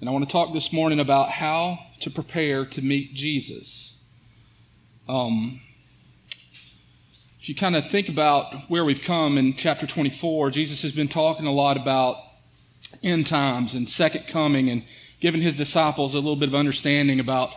And 0.00 0.08
I 0.08 0.12
want 0.12 0.26
to 0.26 0.32
talk 0.32 0.54
this 0.54 0.72
morning 0.72 0.98
about 0.98 1.28
how 1.28 1.78
to 2.00 2.10
prepare 2.10 2.64
to 2.64 2.80
meet 2.80 3.12
Jesus. 3.12 4.00
Um, 5.06 5.60
if 7.38 7.50
you 7.50 7.54
kind 7.54 7.76
of 7.76 7.86
think 7.86 8.08
about 8.08 8.70
where 8.70 8.82
we've 8.82 9.02
come 9.02 9.36
in 9.36 9.56
chapter 9.56 9.86
24, 9.86 10.52
Jesus 10.52 10.80
has 10.82 10.92
been 10.92 11.08
talking 11.08 11.46
a 11.46 11.52
lot 11.52 11.76
about 11.76 12.16
end 13.02 13.26
times 13.26 13.74
and 13.74 13.86
second 13.86 14.26
coming 14.26 14.70
and 14.70 14.84
giving 15.20 15.42
his 15.42 15.54
disciples 15.54 16.14
a 16.14 16.18
little 16.18 16.34
bit 16.34 16.48
of 16.48 16.54
understanding 16.54 17.20
about 17.20 17.50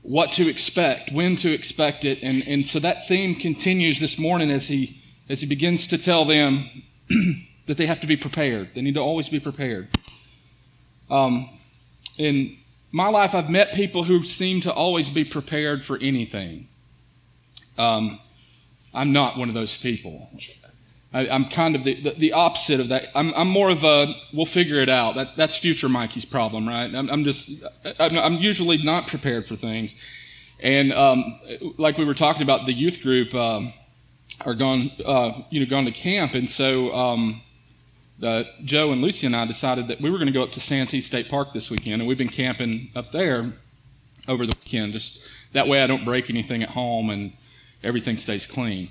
what 0.00 0.32
to 0.32 0.48
expect, 0.48 1.12
when 1.12 1.36
to 1.36 1.52
expect 1.52 2.06
it. 2.06 2.22
And, 2.22 2.42
and 2.48 2.66
so 2.66 2.78
that 2.78 3.06
theme 3.06 3.34
continues 3.34 4.00
this 4.00 4.18
morning 4.18 4.50
as 4.50 4.68
he, 4.68 5.02
as 5.28 5.42
he 5.42 5.46
begins 5.46 5.88
to 5.88 5.98
tell 5.98 6.24
them 6.24 6.70
that 7.66 7.76
they 7.76 7.84
have 7.84 8.00
to 8.00 8.06
be 8.06 8.16
prepared. 8.16 8.70
They 8.74 8.80
need 8.80 8.94
to 8.94 9.00
always 9.00 9.28
be 9.28 9.40
prepared. 9.40 9.90
Um, 11.10 11.50
in 12.16 12.56
my 12.92 13.08
life, 13.08 13.34
I've 13.34 13.50
met 13.50 13.72
people 13.72 14.04
who 14.04 14.22
seem 14.22 14.60
to 14.62 14.72
always 14.72 15.08
be 15.08 15.24
prepared 15.24 15.84
for 15.84 15.98
anything. 15.98 16.68
Um, 17.78 18.20
I'm 18.92 19.12
not 19.12 19.36
one 19.38 19.48
of 19.48 19.54
those 19.54 19.76
people. 19.76 20.28
I, 21.12 21.26
am 21.26 21.46
kind 21.46 21.74
of 21.74 21.84
the, 21.84 22.00
the, 22.00 22.10
the, 22.10 22.32
opposite 22.32 22.78
of 22.78 22.88
that. 22.88 23.06
I'm, 23.14 23.34
I'm, 23.34 23.48
more 23.48 23.68
of 23.68 23.82
a, 23.84 24.14
we'll 24.32 24.46
figure 24.46 24.80
it 24.80 24.88
out. 24.88 25.16
That, 25.16 25.36
that's 25.36 25.56
future 25.56 25.88
Mikey's 25.88 26.24
problem, 26.24 26.68
right? 26.68 26.92
I'm, 26.94 27.10
I'm 27.10 27.24
just, 27.24 27.64
I'm, 27.98 28.16
I'm, 28.16 28.34
usually 28.34 28.78
not 28.78 29.08
prepared 29.08 29.48
for 29.48 29.56
things. 29.56 29.94
And 30.60 30.92
um, 30.92 31.40
like 31.78 31.98
we 31.98 32.04
were 32.04 32.14
talking 32.14 32.42
about, 32.42 32.66
the 32.66 32.72
youth 32.72 33.02
group 33.02 33.34
um, 33.34 33.72
are 34.44 34.54
gone, 34.54 34.92
uh, 35.04 35.32
you 35.50 35.60
know, 35.60 35.66
gone 35.66 35.86
to 35.86 35.92
camp. 35.92 36.34
And 36.34 36.48
so 36.48 36.94
um, 36.94 37.42
uh, 38.22 38.44
Joe 38.64 38.92
and 38.92 39.00
Lucy 39.02 39.26
and 39.26 39.34
I 39.34 39.46
decided 39.46 39.88
that 39.88 40.00
we 40.00 40.10
were 40.10 40.18
going 40.18 40.26
to 40.26 40.32
go 40.32 40.42
up 40.42 40.52
to 40.52 40.60
Santee 40.60 41.00
State 41.00 41.28
Park 41.28 41.52
this 41.52 41.70
weekend. 41.70 42.02
And 42.02 42.08
we've 42.08 42.18
been 42.18 42.28
camping 42.28 42.90
up 42.94 43.12
there 43.12 43.52
over 44.28 44.46
the 44.46 44.54
weekend. 44.62 44.92
Just 44.92 45.26
that 45.52 45.68
way 45.68 45.82
I 45.82 45.86
don't 45.86 46.04
break 46.04 46.30
anything 46.30 46.62
at 46.62 46.70
home 46.70 47.10
and 47.10 47.32
everything 47.82 48.16
stays 48.16 48.46
clean. 48.46 48.90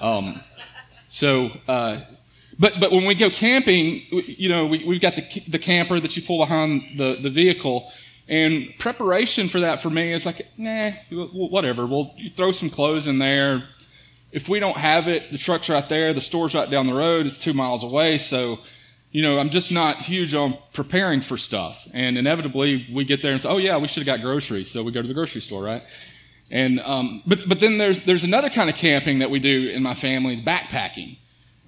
Um, 0.00 0.40
so, 1.08 1.50
uh, 1.68 2.00
but 2.58 2.80
but 2.80 2.90
when 2.90 3.04
we 3.04 3.14
go 3.14 3.30
camping, 3.30 4.02
you 4.10 4.48
know, 4.48 4.66
we, 4.66 4.84
we've 4.84 5.00
got 5.00 5.16
the 5.16 5.42
the 5.48 5.58
camper 5.58 6.00
that 6.00 6.16
you 6.16 6.22
pull 6.22 6.38
behind 6.38 6.98
the 6.98 7.18
the 7.20 7.30
vehicle, 7.30 7.92
and 8.28 8.72
preparation 8.78 9.48
for 9.48 9.60
that 9.60 9.82
for 9.82 9.90
me 9.90 10.12
is 10.12 10.26
like, 10.26 10.46
nah, 10.56 10.90
whatever. 11.10 11.86
We'll 11.86 12.14
throw 12.34 12.50
some 12.50 12.70
clothes 12.70 13.06
in 13.06 13.18
there. 13.18 13.64
If 14.32 14.48
we 14.48 14.58
don't 14.58 14.76
have 14.76 15.08
it, 15.08 15.30
the 15.30 15.38
truck's 15.38 15.68
right 15.68 15.86
there. 15.88 16.14
The 16.14 16.20
store's 16.20 16.54
right 16.54 16.68
down 16.68 16.86
the 16.86 16.94
road. 16.94 17.26
It's 17.26 17.38
two 17.38 17.52
miles 17.52 17.84
away. 17.84 18.16
So, 18.16 18.58
you 19.10 19.22
know, 19.22 19.38
I'm 19.38 19.50
just 19.50 19.70
not 19.70 19.96
huge 19.98 20.34
on 20.34 20.56
preparing 20.72 21.20
for 21.20 21.36
stuff. 21.36 21.86
And 21.92 22.16
inevitably, 22.16 22.86
we 22.92 23.04
get 23.04 23.20
there 23.20 23.32
and 23.32 23.40
say, 23.42 23.48
oh 23.48 23.58
yeah, 23.58 23.76
we 23.76 23.88
should 23.88 24.06
have 24.06 24.18
got 24.18 24.24
groceries. 24.24 24.70
So 24.70 24.82
we 24.82 24.90
go 24.90 25.02
to 25.02 25.08
the 25.08 25.14
grocery 25.14 25.42
store, 25.42 25.62
right? 25.62 25.82
And 26.50 26.80
um, 26.80 27.22
but 27.26 27.48
but 27.48 27.60
then 27.60 27.78
there's 27.78 28.04
there's 28.04 28.24
another 28.24 28.50
kind 28.50 28.68
of 28.68 28.76
camping 28.76 29.20
that 29.20 29.30
we 29.30 29.38
do 29.38 29.68
in 29.68 29.82
my 29.82 29.94
family. 29.94 30.34
It's 30.34 30.42
backpacking. 30.42 31.16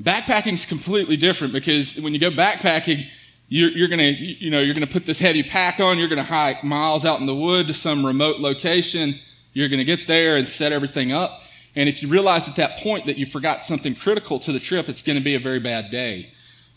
Backpacking 0.01 0.55
is 0.55 0.67
completely 0.67 1.17
different 1.17 1.53
because 1.53 1.99
when 2.01 2.13
you 2.13 2.21
go 2.21 2.31
backpacking, 2.31 3.07
you're, 3.49 3.71
you're 3.71 3.89
gonna 3.89 4.11
you 4.11 4.51
know 4.51 4.61
you're 4.61 4.75
gonna 4.75 4.87
put 4.87 5.07
this 5.07 5.19
heavy 5.19 5.43
pack 5.43 5.81
on. 5.81 5.99
You're 5.99 6.09
gonna 6.09 6.23
hike 6.23 6.65
miles 6.65 7.07
out 7.07 7.19
in 7.21 7.27
the 7.27 7.35
wood 7.35 7.69
to 7.69 7.75
some 7.75 8.05
remote 8.05 8.41
location. 8.41 9.15
You're 9.55 9.69
gonna 9.69 9.85
get 9.85 10.07
there 10.07 10.37
and 10.37 10.47
set 10.49 10.73
everything 10.73 11.13
up. 11.13 11.41
And 11.77 11.89
if 11.89 12.03
you 12.03 12.09
realize 12.09 12.49
at 12.49 12.57
that 12.57 12.79
point 12.79 13.07
that 13.07 13.19
you 13.19 13.27
forgot 13.27 13.65
something 13.65 13.95
critical 13.95 14.39
to 14.41 14.53
the 14.53 14.61
trip, 14.61 14.89
it's 14.89 15.03
going 15.03 15.19
to 15.19 15.25
be 15.25 15.35
a 15.35 15.41
very 15.41 15.61
bad 15.61 15.91
day. 15.91 16.31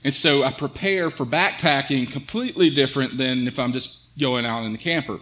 And 0.03 0.13
so 0.13 0.43
I 0.43 0.51
prepare 0.51 1.09
for 1.09 1.25
backpacking 1.25 2.11
completely 2.11 2.69
different 2.69 3.17
than 3.17 3.47
if 3.47 3.59
I'm 3.59 3.73
just 3.73 3.99
going 4.19 4.45
out 4.45 4.63
in 4.63 4.71
the 4.71 4.77
camper 4.77 5.19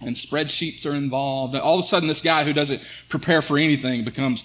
and 0.00 0.16
spreadsheets 0.16 0.90
are 0.90 0.94
involved. 0.94 1.54
All 1.54 1.74
of 1.74 1.80
a 1.80 1.82
sudden, 1.82 2.08
this 2.08 2.20
guy 2.20 2.44
who 2.44 2.52
doesn't 2.52 2.82
prepare 3.08 3.42
for 3.42 3.58
anything 3.58 4.04
becomes 4.04 4.44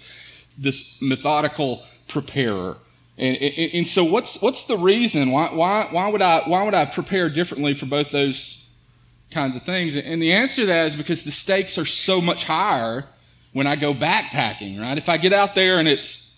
this 0.57 1.01
methodical 1.01 1.83
preparer. 2.07 2.77
And, 3.17 3.37
and, 3.37 3.71
and, 3.73 3.87
so, 3.87 4.03
what's 4.03 4.41
what's 4.41 4.65
the 4.65 4.77
reason? 4.77 5.31
Why, 5.31 5.53
why 5.53 5.87
why 5.91 6.07
would 6.07 6.21
I 6.21 6.39
why 6.47 6.63
would 6.63 6.73
I 6.73 6.85
prepare 6.85 7.29
differently 7.29 7.75
for 7.75 7.85
both 7.85 8.09
those 8.09 8.67
kinds 9.29 9.55
of 9.55 9.63
things? 9.63 9.95
And 9.95 10.21
the 10.21 10.33
answer 10.33 10.63
to 10.63 10.65
that 10.67 10.87
is 10.87 10.95
because 10.95 11.23
the 11.23 11.31
stakes 11.31 11.77
are 11.77 11.85
so 11.85 12.21
much 12.21 12.45
higher 12.45 13.05
when 13.53 13.67
I 13.67 13.75
go 13.75 13.93
backpacking. 13.93 14.79
Right? 14.79 14.97
If 14.97 15.09
I 15.09 15.17
get 15.17 15.33
out 15.33 15.55
there 15.55 15.79
and 15.79 15.87
it's 15.87 16.35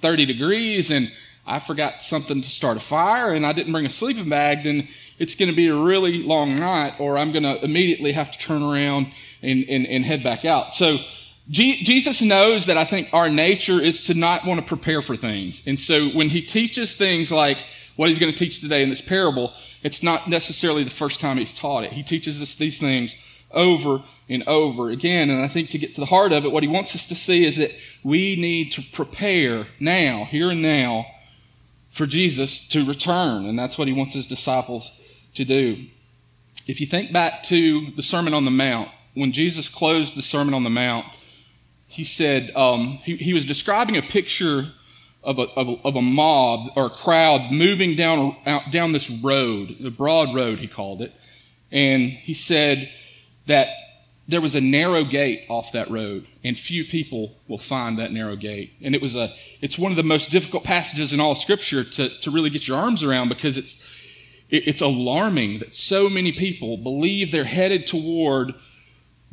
30 0.00 0.26
degrees 0.26 0.90
and 0.90 1.12
I 1.46 1.58
forgot 1.58 2.02
something 2.02 2.40
to 2.40 2.50
start 2.50 2.76
a 2.76 2.80
fire 2.80 3.32
and 3.32 3.44
I 3.44 3.52
didn't 3.52 3.72
bring 3.72 3.86
a 3.86 3.90
sleeping 3.90 4.28
bag, 4.28 4.64
then 4.64 4.88
it's 5.18 5.34
going 5.34 5.50
to 5.50 5.56
be 5.56 5.68
a 5.68 5.74
really 5.74 6.22
long 6.22 6.56
night, 6.56 6.94
or 6.98 7.18
I'm 7.18 7.32
going 7.32 7.42
to 7.42 7.62
immediately 7.64 8.12
have 8.12 8.30
to 8.30 8.38
turn 8.38 8.62
around 8.62 9.12
and, 9.42 9.64
and, 9.68 9.86
and 9.86 10.04
head 10.04 10.22
back 10.22 10.44
out. 10.44 10.74
So 10.74 10.98
G- 11.48 11.82
Jesus 11.82 12.22
knows 12.22 12.66
that 12.66 12.76
I 12.76 12.84
think 12.84 13.08
our 13.12 13.28
nature 13.28 13.80
is 13.80 14.06
to 14.06 14.14
not 14.14 14.44
want 14.44 14.60
to 14.60 14.66
prepare 14.66 15.02
for 15.02 15.16
things. 15.16 15.62
And 15.66 15.80
so 15.80 16.08
when 16.10 16.28
he 16.28 16.40
teaches 16.40 16.96
things 16.96 17.32
like 17.32 17.58
what 17.96 18.08
he's 18.08 18.18
going 18.18 18.32
to 18.32 18.38
teach 18.38 18.60
today 18.60 18.82
in 18.82 18.88
this 18.88 19.00
parable, 19.00 19.52
it's 19.82 20.02
not 20.02 20.28
necessarily 20.28 20.84
the 20.84 20.90
first 20.90 21.20
time 21.20 21.36
he's 21.36 21.52
taught 21.52 21.84
it. 21.84 21.92
He 21.92 22.02
teaches 22.02 22.40
us 22.40 22.54
these 22.54 22.78
things 22.78 23.16
over 23.52 24.02
and 24.28 24.42
over 24.46 24.90
again. 24.90 25.30
And 25.30 25.42
I 25.42 25.48
think 25.48 25.70
to 25.70 25.78
get 25.78 25.94
to 25.94 26.00
the 26.00 26.06
heart 26.06 26.32
of 26.32 26.44
it, 26.44 26.52
what 26.52 26.62
he 26.62 26.68
wants 26.68 26.94
us 26.94 27.08
to 27.08 27.14
see 27.14 27.44
is 27.44 27.56
that 27.56 27.72
we 28.02 28.36
need 28.36 28.72
to 28.72 28.82
prepare 28.92 29.66
now, 29.78 30.24
here 30.24 30.50
and 30.50 30.62
now, 30.62 31.06
for 31.90 32.06
Jesus 32.06 32.66
to 32.68 32.84
return. 32.84 33.46
And 33.46 33.58
that's 33.58 33.76
what 33.76 33.88
he 33.88 33.94
wants 33.94 34.14
his 34.14 34.26
disciples 34.26 35.00
to 35.34 35.44
do. 35.44 35.84
If 36.66 36.80
you 36.80 36.86
think 36.86 37.12
back 37.12 37.42
to 37.44 37.90
the 37.96 38.02
Sermon 38.02 38.34
on 38.34 38.44
the 38.44 38.50
Mount, 38.50 38.88
when 39.14 39.32
Jesus 39.32 39.68
closed 39.68 40.14
the 40.14 40.22
Sermon 40.22 40.54
on 40.54 40.64
the 40.64 40.70
Mount, 40.70 41.06
he 41.86 42.04
said, 42.04 42.52
um, 42.56 42.98
he, 43.04 43.16
he, 43.16 43.34
was 43.34 43.44
describing 43.44 43.98
a 43.98 44.02
picture 44.02 44.72
of 45.22 45.38
a, 45.38 45.42
of 45.42 45.68
a, 45.68 45.72
of, 45.84 45.96
a, 45.96 46.00
mob 46.00 46.70
or 46.74 46.86
a 46.86 46.90
crowd 46.90 47.52
moving 47.52 47.96
down, 47.96 48.34
out, 48.46 48.70
down 48.70 48.92
this 48.92 49.10
road, 49.10 49.76
the 49.78 49.90
broad 49.90 50.34
road, 50.34 50.58
he 50.58 50.66
called 50.66 51.02
it. 51.02 51.12
And 51.70 52.10
he 52.10 52.32
said 52.32 52.90
that 53.46 53.68
there 54.28 54.40
was 54.40 54.54
a 54.54 54.60
narrow 54.60 55.04
gate 55.04 55.44
off 55.48 55.72
that 55.72 55.90
road, 55.90 56.26
and 56.44 56.58
few 56.58 56.84
people 56.84 57.36
will 57.48 57.58
find 57.58 57.98
that 57.98 58.12
narrow 58.12 58.36
gate. 58.36 58.72
And 58.80 58.94
it 58.94 59.02
was 59.02 59.16
a, 59.16 59.32
it's 59.60 59.78
one 59.78 59.92
of 59.92 59.96
the 59.96 60.02
most 60.02 60.30
difficult 60.30 60.64
passages 60.64 61.12
in 61.12 61.20
all 61.20 61.34
Scripture 61.34 61.84
to, 61.84 62.08
to 62.20 62.30
really 62.30 62.50
get 62.50 62.68
your 62.68 62.78
arms 62.78 63.02
around 63.02 63.28
because 63.28 63.56
it's, 63.56 63.84
it's 64.48 64.80
alarming 64.80 65.58
that 65.58 65.74
so 65.74 66.08
many 66.08 66.32
people 66.32 66.76
believe 66.76 67.32
they're 67.32 67.44
headed 67.44 67.86
toward 67.86 68.54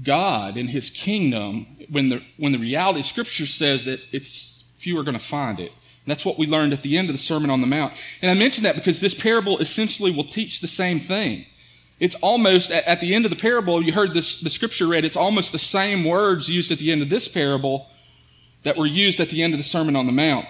God 0.01 0.57
and 0.57 0.69
His 0.69 0.89
kingdom 0.89 1.67
when 1.89 2.09
the, 2.09 2.23
when 2.37 2.51
the 2.51 2.57
reality 2.57 3.01
of 3.01 3.05
Scripture 3.05 3.45
says 3.45 3.85
that 3.85 3.99
it's 4.11 4.65
few 4.75 4.97
are 4.97 5.03
going 5.03 5.17
to 5.17 5.23
find 5.23 5.59
it. 5.59 5.71
And 5.71 6.07
that's 6.07 6.25
what 6.25 6.39
we 6.39 6.47
learned 6.47 6.73
at 6.73 6.81
the 6.81 6.97
end 6.97 7.09
of 7.09 7.13
the 7.13 7.19
Sermon 7.19 7.49
on 7.49 7.61
the 7.61 7.67
Mount. 7.67 7.93
And 8.21 8.31
I 8.31 8.33
mention 8.33 8.63
that 8.63 8.75
because 8.75 9.01
this 9.01 9.13
parable 9.13 9.59
essentially 9.59 10.11
will 10.11 10.23
teach 10.23 10.61
the 10.61 10.67
same 10.67 10.99
thing. 10.99 11.45
It's 11.99 12.15
almost, 12.15 12.71
at 12.71 13.01
the 13.01 13.13
end 13.13 13.25
of 13.25 13.31
the 13.31 13.37
parable, 13.37 13.83
you 13.83 13.91
heard 13.91 14.13
this, 14.13 14.39
the 14.39 14.49
scripture 14.49 14.87
read, 14.87 15.03
it's 15.03 15.17
almost 15.17 15.51
the 15.51 15.59
same 15.59 16.05
words 16.05 16.49
used 16.49 16.71
at 16.71 16.77
the 16.77 16.91
end 16.91 17.01
of 17.01 17.09
this 17.09 17.27
parable 17.27 17.89
that 18.63 18.77
were 18.77 18.85
used 18.85 19.19
at 19.19 19.29
the 19.29 19.43
end 19.43 19.53
of 19.53 19.59
the 19.59 19.63
Sermon 19.63 19.95
on 19.95 20.05
the 20.05 20.11
Mount. 20.11 20.45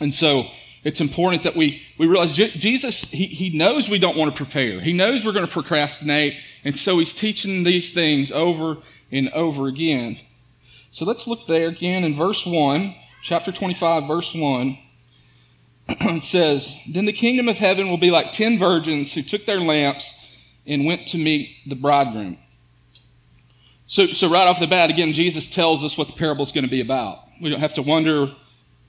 And 0.00 0.12
so, 0.12 0.46
it's 0.84 1.00
important 1.00 1.44
that 1.44 1.54
we, 1.54 1.82
we 1.96 2.08
realize 2.08 2.32
Jesus, 2.32 3.10
he, 3.10 3.26
he 3.26 3.56
knows 3.56 3.88
we 3.88 4.00
don't 4.00 4.16
want 4.16 4.34
to 4.34 4.44
prepare. 4.44 4.80
He 4.80 4.92
knows 4.92 5.24
we're 5.24 5.32
going 5.32 5.46
to 5.46 5.52
procrastinate. 5.52 6.36
And 6.64 6.76
so 6.76 6.98
he's 6.98 7.12
teaching 7.12 7.62
these 7.62 7.94
things 7.94 8.32
over 8.32 8.78
and 9.12 9.30
over 9.30 9.68
again. 9.68 10.18
So 10.90 11.04
let's 11.04 11.28
look 11.28 11.46
there 11.46 11.68
again 11.68 12.02
in 12.02 12.16
verse 12.16 12.44
1, 12.44 12.94
chapter 13.22 13.52
25, 13.52 14.08
verse 14.08 14.34
1. 14.34 14.78
it 15.88 16.24
says, 16.24 16.76
Then 16.88 17.04
the 17.04 17.12
kingdom 17.12 17.48
of 17.48 17.58
heaven 17.58 17.88
will 17.88 17.96
be 17.96 18.10
like 18.10 18.32
ten 18.32 18.58
virgins 18.58 19.14
who 19.14 19.22
took 19.22 19.44
their 19.44 19.60
lamps 19.60 20.21
and 20.66 20.84
went 20.84 21.08
to 21.08 21.18
meet 21.18 21.56
the 21.66 21.74
bridegroom. 21.74 22.38
So, 23.86 24.06
so 24.06 24.30
right 24.30 24.46
off 24.46 24.60
the 24.60 24.66
bat, 24.66 24.90
again, 24.90 25.12
Jesus 25.12 25.48
tells 25.48 25.84
us 25.84 25.98
what 25.98 26.06
the 26.08 26.14
parable 26.14 26.42
is 26.42 26.52
going 26.52 26.64
to 26.64 26.70
be 26.70 26.80
about. 26.80 27.18
We 27.40 27.50
don't 27.50 27.60
have 27.60 27.74
to 27.74 27.82
wonder 27.82 28.32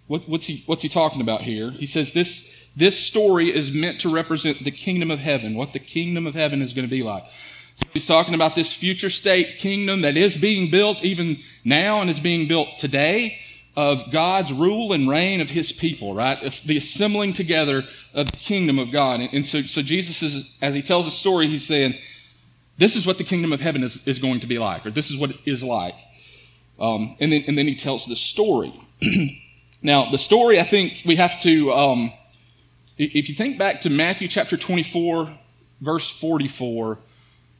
what, 0.07 0.23
what's, 0.29 0.47
he, 0.47 0.63
what's 0.65 0.83
he 0.83 0.89
talking 0.89 1.21
about 1.21 1.41
here? 1.41 1.71
He 1.71 1.85
says 1.85 2.13
this, 2.13 2.55
this 2.75 2.99
story 2.99 3.53
is 3.53 3.73
meant 3.73 4.01
to 4.01 4.09
represent 4.09 4.63
the 4.63 4.71
kingdom 4.71 5.11
of 5.11 5.19
heaven, 5.19 5.55
what 5.55 5.73
the 5.73 5.79
kingdom 5.79 6.25
of 6.27 6.35
heaven 6.35 6.61
is 6.61 6.73
going 6.73 6.85
to 6.85 6.91
be 6.91 7.03
like. 7.03 7.23
So 7.75 7.87
he's 7.91 8.05
talking 8.05 8.35
about 8.35 8.55
this 8.55 8.73
future 8.73 9.09
state 9.09 9.57
kingdom 9.57 10.01
that 10.01 10.15
is 10.15 10.37
being 10.37 10.69
built 10.69 11.03
even 11.03 11.39
now 11.65 12.01
and 12.01 12.09
is 12.09 12.19
being 12.19 12.47
built 12.47 12.77
today 12.77 13.39
of 13.75 14.11
God's 14.11 14.53
rule 14.53 14.93
and 14.93 15.09
reign 15.09 15.41
of 15.41 15.49
his 15.49 15.71
people, 15.71 16.13
right? 16.13 16.37
It's 16.41 16.61
the 16.61 16.77
assembling 16.77 17.33
together 17.33 17.83
of 18.13 18.31
the 18.31 18.37
kingdom 18.37 18.77
of 18.77 18.91
God. 18.91 19.19
And, 19.19 19.45
so, 19.45 19.61
so 19.61 19.81
Jesus 19.81 20.21
is, 20.21 20.55
as 20.61 20.75
he 20.75 20.81
tells 20.81 21.05
the 21.05 21.11
story, 21.11 21.47
he's 21.47 21.65
saying, 21.65 21.95
this 22.77 22.95
is 22.95 23.07
what 23.07 23.17
the 23.17 23.23
kingdom 23.23 23.51
of 23.51 23.61
heaven 23.61 23.83
is, 23.83 24.05
is 24.07 24.19
going 24.19 24.41
to 24.41 24.47
be 24.47 24.59
like, 24.59 24.85
or 24.85 24.91
this 24.91 25.09
is 25.09 25.17
what 25.17 25.31
it 25.31 25.37
is 25.45 25.63
like. 25.63 25.95
Um, 26.79 27.15
and 27.19 27.31
then, 27.31 27.43
and 27.47 27.57
then 27.57 27.67
he 27.67 27.75
tells 27.75 28.05
the 28.05 28.15
story. 28.15 28.73
Now, 29.85 30.09
the 30.09 30.17
story, 30.17 30.61
I 30.61 30.63
think 30.63 31.01
we 31.05 31.17
have 31.17 31.41
to, 31.41 31.73
um, 31.73 32.13
if 32.97 33.27
you 33.27 33.35
think 33.35 33.57
back 33.57 33.81
to 33.81 33.89
Matthew 33.89 34.29
chapter 34.29 34.55
24, 34.55 35.29
verse 35.81 36.09
44. 36.09 36.99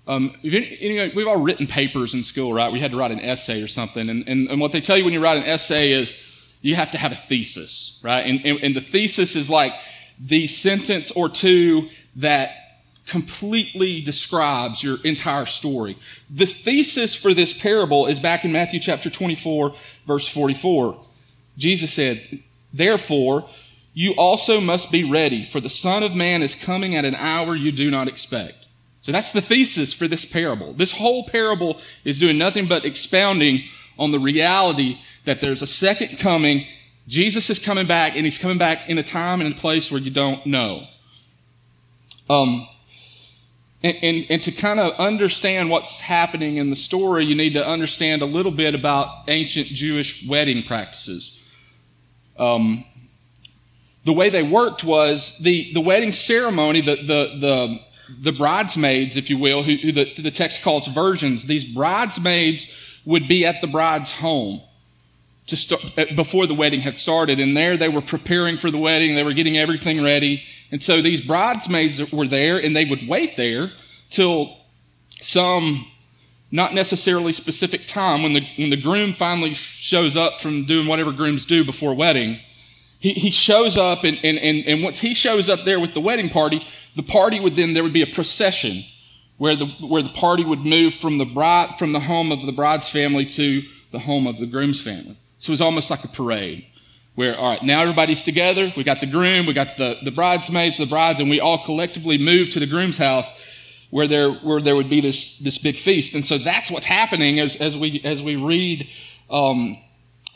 Um, 0.05 0.35
we've 0.43 1.27
all 1.27 1.37
written 1.37 1.65
papers 1.65 2.13
in 2.13 2.23
school, 2.23 2.53
right? 2.53 2.71
We 2.71 2.81
had 2.81 2.91
to 2.91 2.97
write 2.97 3.11
an 3.11 3.21
essay 3.21 3.61
or 3.61 3.67
something. 3.67 4.09
And, 4.09 4.27
and, 4.27 4.49
and, 4.49 4.59
what 4.59 4.73
they 4.73 4.81
tell 4.81 4.97
you 4.97 5.05
when 5.05 5.13
you 5.13 5.21
write 5.21 5.37
an 5.37 5.43
essay 5.43 5.93
is 5.93 6.21
you 6.61 6.75
have 6.75 6.91
to 6.91 6.97
have 6.97 7.13
a 7.13 7.15
thesis, 7.15 7.99
right? 8.03 8.25
And, 8.25 8.45
and, 8.45 8.59
and 8.61 8.75
the 8.75 8.81
thesis 8.81 9.37
is 9.37 9.49
like 9.49 9.73
the 10.19 10.47
sentence 10.47 11.11
or 11.11 11.29
two 11.29 11.87
that 12.17 12.51
completely 13.07 14.01
describes 14.01 14.83
your 14.83 14.97
entire 15.03 15.45
story. 15.45 15.97
The 16.29 16.45
thesis 16.45 17.15
for 17.15 17.33
this 17.33 17.57
parable 17.57 18.07
is 18.07 18.19
back 18.19 18.45
in 18.45 18.51
Matthew 18.51 18.79
chapter 18.79 19.09
24, 19.09 19.73
verse 20.05 20.27
44. 20.27 21.01
Jesus 21.57 21.93
said, 21.93 22.43
Therefore, 22.73 23.47
you 23.93 24.13
also 24.13 24.59
must 24.59 24.91
be 24.91 25.03
ready, 25.03 25.43
for 25.43 25.59
the 25.59 25.69
Son 25.69 26.01
of 26.01 26.15
Man 26.15 26.41
is 26.41 26.55
coming 26.55 26.95
at 26.95 27.05
an 27.05 27.15
hour 27.15 27.55
you 27.55 27.71
do 27.71 27.91
not 27.91 28.07
expect. 28.07 28.62
So 29.03 29.11
that's 29.11 29.33
the 29.33 29.41
thesis 29.41 29.93
for 29.93 30.07
this 30.07 30.23
parable. 30.23 30.73
This 30.73 30.93
whole 30.93 31.25
parable 31.25 31.79
is 32.05 32.19
doing 32.19 32.37
nothing 32.37 32.67
but 32.67 32.85
expounding 32.85 33.65
on 33.99 34.11
the 34.11 34.19
reality 34.19 34.99
that 35.25 35.41
there's 35.41 35.61
a 35.61 35.67
second 35.67 36.19
coming. 36.19 36.65
Jesus 37.07 37.49
is 37.49 37.59
coming 37.59 37.85
back, 37.85 38.15
and 38.15 38.23
he's 38.23 38.37
coming 38.37 38.57
back 38.57 38.87
in 38.87 38.97
a 38.97 39.03
time 39.03 39.41
and 39.41 39.53
a 39.53 39.57
place 39.57 39.91
where 39.91 39.99
you 39.99 40.09
don't 40.09 40.45
know. 40.45 40.87
Um, 42.29 42.65
and, 43.83 43.97
and, 44.01 44.25
and, 44.29 44.43
to 44.43 44.51
kind 44.53 44.79
of 44.79 44.93
understand 44.93 45.69
what's 45.69 45.99
happening 45.99 46.55
in 46.55 46.69
the 46.69 46.75
story, 46.77 47.25
you 47.25 47.35
need 47.35 47.53
to 47.53 47.67
understand 47.67 48.21
a 48.21 48.25
little 48.25 48.53
bit 48.53 48.73
about 48.73 49.09
ancient 49.27 49.67
Jewish 49.67 50.25
wedding 50.25 50.63
practices. 50.63 51.43
Um, 52.39 52.85
the 54.05 54.13
way 54.13 54.29
they 54.29 54.43
worked 54.43 54.85
was 54.85 55.37
the, 55.39 55.73
the 55.73 55.81
wedding 55.81 56.13
ceremony, 56.13 56.79
the, 56.79 56.95
the, 56.95 57.37
the, 57.39 57.79
the 58.19 58.31
bridesmaids, 58.31 59.17
if 59.17 59.29
you 59.29 59.37
will, 59.37 59.63
who, 59.63 59.75
who 59.75 59.91
the, 59.91 60.13
the 60.13 60.31
text 60.31 60.61
calls 60.61 60.87
virgins, 60.87 61.45
these 61.45 61.65
bridesmaids 61.65 62.73
would 63.05 63.27
be 63.27 63.45
at 63.45 63.61
the 63.61 63.67
bride's 63.67 64.11
home 64.11 64.61
to 65.47 65.57
start, 65.57 65.81
uh, 65.97 66.05
before 66.15 66.47
the 66.47 66.53
wedding 66.53 66.81
had 66.81 66.97
started. 66.97 67.39
And 67.39 67.55
there 67.55 67.77
they 67.77 67.89
were 67.89 68.01
preparing 68.01 68.57
for 68.57 68.71
the 68.71 68.77
wedding. 68.77 69.15
They 69.15 69.23
were 69.23 69.33
getting 69.33 69.57
everything 69.57 70.03
ready. 70.03 70.43
And 70.71 70.81
so 70.81 71.01
these 71.01 71.21
bridesmaids 71.21 72.11
were 72.11 72.27
there 72.27 72.57
and 72.57 72.75
they 72.75 72.85
would 72.85 73.07
wait 73.07 73.37
there 73.37 73.71
till 74.09 74.57
some 75.21 75.87
not 76.51 76.73
necessarily 76.73 77.31
specific 77.31 77.87
time 77.87 78.23
when 78.23 78.33
the, 78.33 78.47
when 78.57 78.69
the 78.69 78.77
groom 78.77 79.11
finally 79.11 79.53
shows 79.53 80.15
up 80.15 80.39
from 80.39 80.65
doing 80.65 80.87
whatever 80.87 81.11
grooms 81.11 81.45
do 81.45 81.65
before 81.65 81.93
wedding 81.93 82.39
he, 83.03 83.11
he 83.11 83.31
shows 83.31 83.77
up, 83.77 84.05
and, 84.05 84.17
and, 84.23 84.39
and, 84.39 84.65
and 84.65 84.81
once 84.81 84.99
he 84.99 85.13
shows 85.13 85.49
up 85.49 85.65
there 85.65 85.77
with 85.77 85.93
the 85.93 85.99
wedding 85.99 86.29
party, 86.29 86.65
the 86.95 87.03
party 87.03 87.37
would 87.37 87.57
then, 87.57 87.73
there 87.73 87.83
would 87.83 87.91
be 87.91 88.01
a 88.01 88.07
procession 88.07 88.81
where 89.37 89.57
the, 89.57 89.65
where 89.65 90.01
the 90.01 90.07
party 90.07 90.45
would 90.45 90.59
move 90.59 90.93
from 90.93 91.17
the 91.17 91.25
bride, 91.25 91.77
from 91.77 91.91
the 91.91 91.99
home 91.99 92.31
of 92.31 92.45
the 92.45 92.53
bride's 92.53 92.87
family 92.87 93.25
to 93.25 93.61
the 93.91 93.99
home 93.99 94.25
of 94.25 94.39
the 94.39 94.45
groom's 94.45 94.81
family. 94.81 95.17
So 95.37 95.49
it 95.49 95.55
was 95.55 95.61
almost 95.61 95.91
like 95.91 96.05
a 96.05 96.07
parade 96.07 96.65
where, 97.15 97.35
all 97.37 97.49
right, 97.49 97.61
now 97.61 97.81
everybody's 97.81 98.23
together. 98.23 98.71
We 98.77 98.85
got 98.85 99.01
the 99.01 99.05
groom, 99.07 99.47
we 99.47 99.53
got 99.53 99.75
the, 99.75 99.97
the 100.01 100.11
bridesmaids, 100.11 100.77
the 100.77 100.85
brides, 100.85 101.19
and 101.19 101.29
we 101.29 101.41
all 101.41 101.61
collectively 101.61 102.17
move 102.17 102.51
to 102.51 102.59
the 102.61 102.65
groom's 102.67 102.97
house 102.97 103.29
where 103.89 104.07
there, 104.07 104.31
where 104.31 104.61
there 104.61 104.77
would 104.77 104.89
be 104.89 105.01
this, 105.01 105.39
this 105.39 105.57
big 105.57 105.77
feast. 105.77 106.15
And 106.15 106.23
so 106.23 106.37
that's 106.37 106.71
what's 106.71 106.85
happening 106.85 107.41
as, 107.41 107.57
as 107.57 107.77
we, 107.77 107.99
as 108.05 108.23
we 108.23 108.37
read, 108.37 108.87
um, 109.29 109.77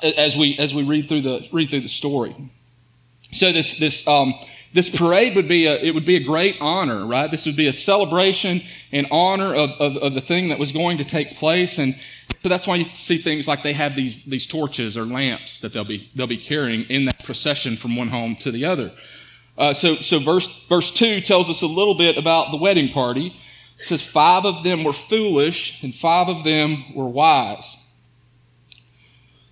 as 0.03 0.35
we, 0.35 0.57
as 0.59 0.75
we 0.75 0.83
read 0.83 1.07
through 1.07 1.21
the, 1.21 1.47
read 1.53 1.69
through 1.69 1.79
the 1.79 1.87
story. 1.87 2.35
So 3.31 3.51
this, 3.51 3.79
this, 3.79 4.07
um, 4.07 4.33
this 4.73 4.89
parade 4.89 5.35
would 5.35 5.47
be 5.47 5.65
a, 5.65 5.75
it 5.75 5.93
would 5.93 6.05
be 6.05 6.15
a 6.15 6.23
great 6.23 6.57
honor, 6.59 7.05
right? 7.05 7.29
This 7.29 7.45
would 7.45 7.55
be 7.55 7.67
a 7.67 7.73
celebration 7.73 8.61
in 8.91 9.07
honor 9.11 9.53
of, 9.53 9.71
of, 9.71 9.97
of, 9.97 10.13
the 10.13 10.21
thing 10.21 10.49
that 10.49 10.59
was 10.59 10.71
going 10.71 10.97
to 10.99 11.05
take 11.05 11.35
place. 11.37 11.79
And 11.79 11.95
so 12.41 12.49
that's 12.49 12.67
why 12.67 12.75
you 12.75 12.83
see 12.85 13.17
things 13.17 13.47
like 13.47 13.63
they 13.63 13.73
have 13.73 13.95
these, 13.95 14.25
these 14.25 14.45
torches 14.45 14.97
or 14.97 15.05
lamps 15.05 15.59
that 15.61 15.73
they'll 15.73 15.83
be, 15.83 16.09
they'll 16.15 16.27
be 16.27 16.37
carrying 16.37 16.83
in 16.89 17.05
that 17.05 17.23
procession 17.23 17.75
from 17.75 17.95
one 17.95 18.09
home 18.09 18.35
to 18.37 18.51
the 18.51 18.65
other. 18.65 18.91
Uh, 19.57 19.73
so, 19.73 19.95
so 19.95 20.19
verse, 20.19 20.67
verse 20.67 20.91
two 20.91 21.21
tells 21.21 21.49
us 21.49 21.61
a 21.61 21.67
little 21.67 21.95
bit 21.95 22.17
about 22.17 22.51
the 22.51 22.57
wedding 22.57 22.89
party. 22.89 23.35
It 23.79 23.85
says 23.85 24.01
five 24.01 24.45
of 24.45 24.63
them 24.63 24.83
were 24.83 24.93
foolish 24.93 25.83
and 25.83 25.93
five 25.93 26.29
of 26.29 26.43
them 26.43 26.93
were 26.93 27.07
wise. 27.07 27.76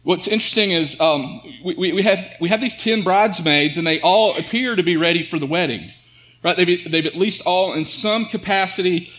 What's 0.06 0.28
interesting 0.28 0.70
is 0.70 1.02
um, 1.02 1.42
we, 1.64 1.92
we, 1.92 2.04
have, 2.04 2.20
we 2.40 2.50
have 2.50 2.62
these 2.62 2.76
10 2.76 3.02
bridesmaids, 3.02 3.80
and 3.80 3.88
they 3.88 4.00
all 4.02 4.38
appear 4.38 4.76
to 4.76 4.84
be 4.84 4.98
ready 4.98 5.24
for 5.24 5.40
the 5.40 5.48
wedding. 5.48 5.90
Right? 6.44 6.56
They've, 6.56 6.92
they've 6.92 7.08
at 7.08 7.16
least 7.16 7.48
all, 7.48 7.74
in 7.74 7.86
some 7.86 8.26
capacity, 8.26 9.10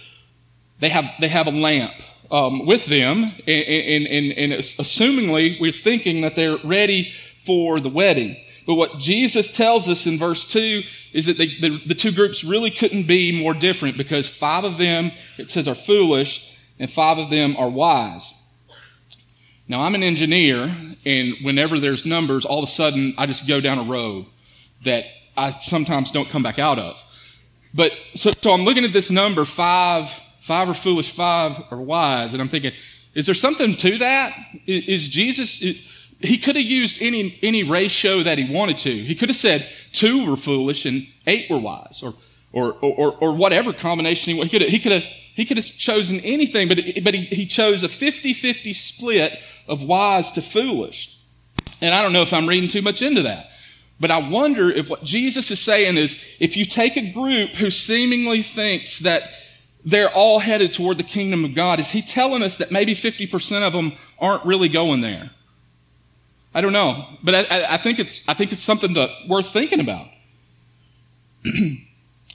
they 0.78 0.88
have, 0.90 1.04
they 1.18 1.26
have 1.26 1.48
a 1.48 1.50
lamp 1.50 1.94
um, 2.30 2.66
with 2.66 2.86
them, 2.86 3.24
and, 3.48 3.48
and, 3.48 4.06
and, 4.06 4.32
and 4.38 4.52
assumingly, 4.52 5.60
we're 5.60 5.72
thinking 5.72 6.20
that 6.20 6.36
they're 6.36 6.58
ready 6.58 7.12
for 7.44 7.80
the 7.80 7.88
wedding. 7.88 8.40
But 8.64 8.76
what 8.76 8.98
Jesus 8.98 9.52
tells 9.52 9.88
us 9.88 10.06
in 10.06 10.18
verse 10.18 10.46
2 10.46 10.84
is 11.12 11.26
that 11.26 11.36
they, 11.36 11.48
the, 11.48 11.80
the 11.84 11.94
two 11.96 12.12
groups 12.12 12.44
really 12.44 12.70
couldn't 12.70 13.08
be 13.08 13.36
more 13.36 13.54
different 13.54 13.96
because 13.96 14.28
five 14.28 14.62
of 14.62 14.78
them, 14.78 15.10
it 15.36 15.50
says, 15.50 15.66
are 15.66 15.74
foolish, 15.74 16.56
and 16.78 16.88
five 16.88 17.18
of 17.18 17.28
them 17.28 17.56
are 17.56 17.68
wise. 17.68 18.32
Now, 19.68 19.82
I'm 19.82 19.94
an 19.94 20.02
engineer, 20.02 20.74
and 21.04 21.34
whenever 21.42 21.80
there's 21.80 22.06
numbers, 22.06 22.44
all 22.44 22.62
of 22.62 22.68
a 22.68 22.70
sudden 22.70 23.14
I 23.18 23.26
just 23.26 23.48
go 23.48 23.60
down 23.60 23.78
a 23.78 23.82
road 23.82 24.26
that 24.84 25.04
I 25.36 25.50
sometimes 25.50 26.12
don't 26.12 26.28
come 26.28 26.42
back 26.42 26.58
out 26.58 26.78
of. 26.78 27.02
But 27.74 27.92
so, 28.14 28.30
so 28.40 28.52
I'm 28.52 28.62
looking 28.62 28.84
at 28.84 28.92
this 28.92 29.10
number 29.10 29.44
five, 29.44 30.08
five 30.40 30.68
are 30.68 30.74
foolish, 30.74 31.10
five 31.10 31.60
are 31.70 31.80
wise, 31.80 32.32
and 32.32 32.40
I'm 32.40 32.48
thinking, 32.48 32.72
is 33.14 33.26
there 33.26 33.34
something 33.34 33.76
to 33.76 33.98
that? 33.98 34.36
Is, 34.66 35.08
Jesus? 35.08 35.60
Is, 35.62 35.80
he 36.20 36.38
could 36.38 36.56
have 36.56 36.64
used 36.64 37.02
any 37.02 37.38
any 37.42 37.62
ratio 37.62 38.22
that 38.22 38.38
he 38.38 38.50
wanted 38.50 38.78
to. 38.78 38.90
He 38.90 39.14
could 39.14 39.28
have 39.28 39.36
said 39.36 39.68
two 39.92 40.24
were 40.24 40.36
foolish 40.36 40.86
and 40.86 41.06
eight 41.26 41.50
were 41.50 41.58
wise, 41.58 42.02
or 42.02 42.14
or 42.52 42.72
or, 42.80 43.16
or 43.20 43.34
whatever 43.34 43.72
combination 43.72 44.34
he, 44.34 44.42
he 44.42 44.48
could 44.48 44.62
have, 44.62 44.70
he 44.70 44.78
could 44.78 44.92
have 44.92 45.04
he 45.36 45.44
could 45.44 45.58
have 45.58 45.66
chosen 45.66 46.18
anything, 46.20 46.66
but, 46.66 46.78
but 47.04 47.14
he, 47.14 47.26
he 47.26 47.46
chose 47.46 47.84
a 47.84 47.90
50 47.90 48.32
50 48.32 48.72
split 48.72 49.38
of 49.68 49.84
wise 49.84 50.32
to 50.32 50.42
foolish. 50.42 51.18
And 51.82 51.94
I 51.94 52.00
don't 52.00 52.14
know 52.14 52.22
if 52.22 52.32
I'm 52.32 52.48
reading 52.48 52.70
too 52.70 52.80
much 52.80 53.02
into 53.02 53.22
that. 53.22 53.50
But 54.00 54.10
I 54.10 54.28
wonder 54.28 54.70
if 54.70 54.88
what 54.88 55.04
Jesus 55.04 55.50
is 55.50 55.60
saying 55.60 55.98
is 55.98 56.22
if 56.40 56.56
you 56.56 56.64
take 56.64 56.96
a 56.96 57.12
group 57.12 57.54
who 57.54 57.70
seemingly 57.70 58.42
thinks 58.42 59.00
that 59.00 59.30
they're 59.84 60.10
all 60.10 60.38
headed 60.38 60.72
toward 60.72 60.96
the 60.96 61.02
kingdom 61.02 61.44
of 61.44 61.54
God, 61.54 61.80
is 61.80 61.90
he 61.90 62.00
telling 62.00 62.42
us 62.42 62.56
that 62.56 62.70
maybe 62.70 62.94
50% 62.94 63.62
of 63.62 63.74
them 63.74 63.92
aren't 64.18 64.44
really 64.46 64.70
going 64.70 65.02
there? 65.02 65.30
I 66.54 66.62
don't 66.62 66.72
know. 66.72 67.06
But 67.22 67.34
I, 67.52 67.74
I 67.74 67.76
think, 67.76 67.98
it's, 67.98 68.24
I 68.26 68.32
think 68.32 68.52
it's 68.52 68.62
something 68.62 68.94
to, 68.94 69.14
worth 69.28 69.52
thinking 69.52 69.80
about. 69.80 70.08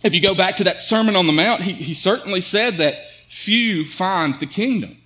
If 0.03 0.13
you 0.13 0.21
go 0.21 0.33
back 0.33 0.57
to 0.57 0.63
that 0.65 0.81
Sermon 0.81 1.15
on 1.15 1.27
the 1.27 1.33
Mount, 1.33 1.61
he, 1.61 1.73
he 1.73 1.93
certainly 1.93 2.41
said 2.41 2.77
that 2.77 2.95
few 3.27 3.85
find 3.85 4.39
the 4.39 4.45
kingdom. 4.45 4.97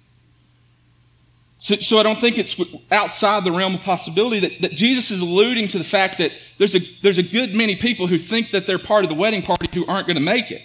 So, 1.57 1.75
so, 1.75 1.97
I 1.99 2.03
don't 2.03 2.19
think 2.19 2.37
it's 2.37 2.61
outside 2.91 3.43
the 3.43 3.51
realm 3.51 3.75
of 3.75 3.81
possibility 3.81 4.41
that, 4.41 4.61
that 4.61 4.71
Jesus 4.71 5.09
is 5.09 5.21
alluding 5.21 5.69
to 5.69 5.77
the 5.77 5.83
fact 5.83 6.17
that 6.17 6.31
there's 6.57 6.75
a, 6.75 6.79
there's 7.01 7.17
a 7.17 7.23
good 7.23 7.55
many 7.55 7.75
people 7.75 8.07
who 8.07 8.17
think 8.17 8.51
that 8.51 8.67
they're 8.67 8.77
part 8.77 9.03
of 9.03 9.09
the 9.09 9.15
wedding 9.15 9.41
party 9.41 9.67
who 9.73 9.85
aren't 9.87 10.05
going 10.05 10.17
to 10.17 10.21
make 10.21 10.51
it. 10.51 10.61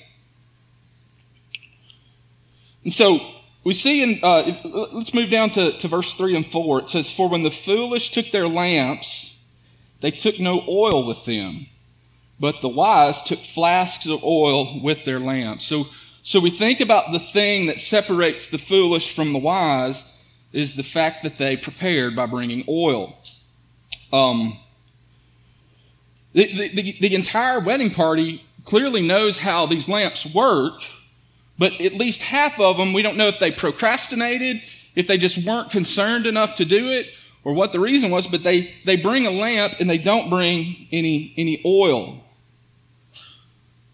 And 2.85 2.93
so 2.93 3.21
we 3.63 3.73
see 3.73 4.03
in, 4.03 4.21
uh, 4.23 4.89
let's 4.93 5.15
move 5.15 5.31
down 5.31 5.51
to, 5.51 5.73
to 5.73 5.89
verse 5.89 6.15
3 6.15 6.37
and 6.37 6.47
4. 6.47 6.81
It 6.81 6.89
says, 6.89 7.11
For 7.11 7.29
when 7.29 7.45
the 7.45 7.51
foolish 7.51 8.11
took 8.11 8.31
their 8.31 8.49
lamps, 8.49 9.45
they 10.01 10.11
took 10.11 10.41
no 10.41 10.65
oil 10.69 11.07
with 11.07 11.25
them 11.25 11.67
but 12.41 12.63
the 12.63 12.69
wise 12.69 13.23
took 13.23 13.39
flasks 13.39 14.07
of 14.07 14.25
oil 14.25 14.81
with 14.83 15.05
their 15.05 15.21
lamps. 15.21 15.65
So, 15.65 15.85
so 16.23 16.41
we 16.41 16.51
think 16.51 16.81
about 16.81 17.13
the 17.13 17.19
thing 17.19 17.67
that 17.67 17.79
separates 17.79 18.49
the 18.49 18.59
foolish 18.59 19.15
from 19.15 19.33
the 19.35 19.39
wise 19.39 20.19
is 20.53 20.75
the 20.75 20.83
fact 20.83 21.23
that 21.23 21.37
they 21.37 21.57
prepared 21.57 22.17
by 22.17 22.27
bringing 22.27 22.65
oil. 22.67 23.17
Um, 24.13 24.59
the, 26.33 26.69
the, 26.69 26.97
the 27.01 27.15
entire 27.15 27.61
wedding 27.61 27.91
party 27.91 28.43
clearly 28.65 29.07
knows 29.07 29.39
how 29.39 29.67
these 29.67 29.89
lamps 29.89 30.33
work, 30.35 30.83
but 31.59 31.79
at 31.81 31.95
least 31.95 32.23
half 32.23 32.59
of 32.59 32.79
them, 32.79 32.93
we 32.93 33.03
don't 33.03 33.17
know 33.17 33.29
if 33.29 33.39
they 33.39 33.51
procrastinated, 33.51 34.63
if 34.95 35.07
they 35.07 35.19
just 35.19 35.47
weren't 35.47 35.71
concerned 35.71 36.27
enough 36.27 36.55
to 36.57 36.65
do 36.65 36.91
it, 36.91 37.07
or 37.45 37.53
what 37.53 37.73
the 37.73 37.81
reason 37.81 38.11
was, 38.11 38.27
but 38.27 38.43
they, 38.43 38.75
they 38.85 38.97
bring 38.97 39.27
a 39.27 39.31
lamp 39.31 39.75
and 39.79 39.89
they 39.89 39.99
don't 39.99 40.31
bring 40.31 40.89
any, 40.91 41.35
any 41.37 41.61
oil. 41.65 42.25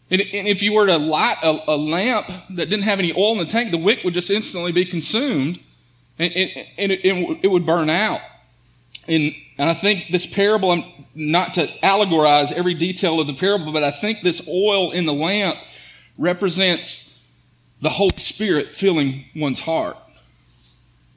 And, 0.09 0.21
if 0.21 0.63
you 0.63 0.73
were 0.73 0.87
to 0.87 0.99
light 0.99 1.39
a, 1.43 1.73
a, 1.73 1.77
lamp 1.77 2.29
that 2.51 2.69
didn't 2.71 2.85
have 2.85 3.01
any 3.01 3.13
oil 3.13 3.33
in 3.33 3.39
the 3.39 3.47
tank, 3.47 3.73
the 3.73 3.79
wick 3.79 4.05
would 4.05 4.15
just 4.15 4.31
instantly 4.31 4.71
be 4.71 4.85
consumed 4.85 5.59
and, 6.19 6.33
and, 6.35 6.67
and 6.79 6.93
it, 6.93 7.39
it, 7.43 7.49
would 7.49 7.67
burn 7.67 7.91
out. 7.91 8.21
And, 9.09 9.35
and 9.59 9.69
I 9.69 9.75
think 9.75 10.11
this 10.11 10.25
parable, 10.25 10.71
I'm 10.71 10.85
not 11.15 11.55
to 11.55 11.67
allegorize 11.83 12.53
every 12.53 12.75
detail 12.75 13.19
of 13.21 13.27
the 13.27 13.35
parable, 13.35 13.73
but 13.73 13.83
I 13.83 13.91
think 13.91 14.23
this 14.23 14.49
oil 14.49 14.93
in 14.93 15.07
the 15.07 15.13
lamp 15.13 15.59
represents 16.17 17.19
the 17.81 17.91
Holy 17.91 18.17
Spirit 18.17 18.75
filling 18.75 19.25
one's 19.35 19.61
heart. 19.61 19.97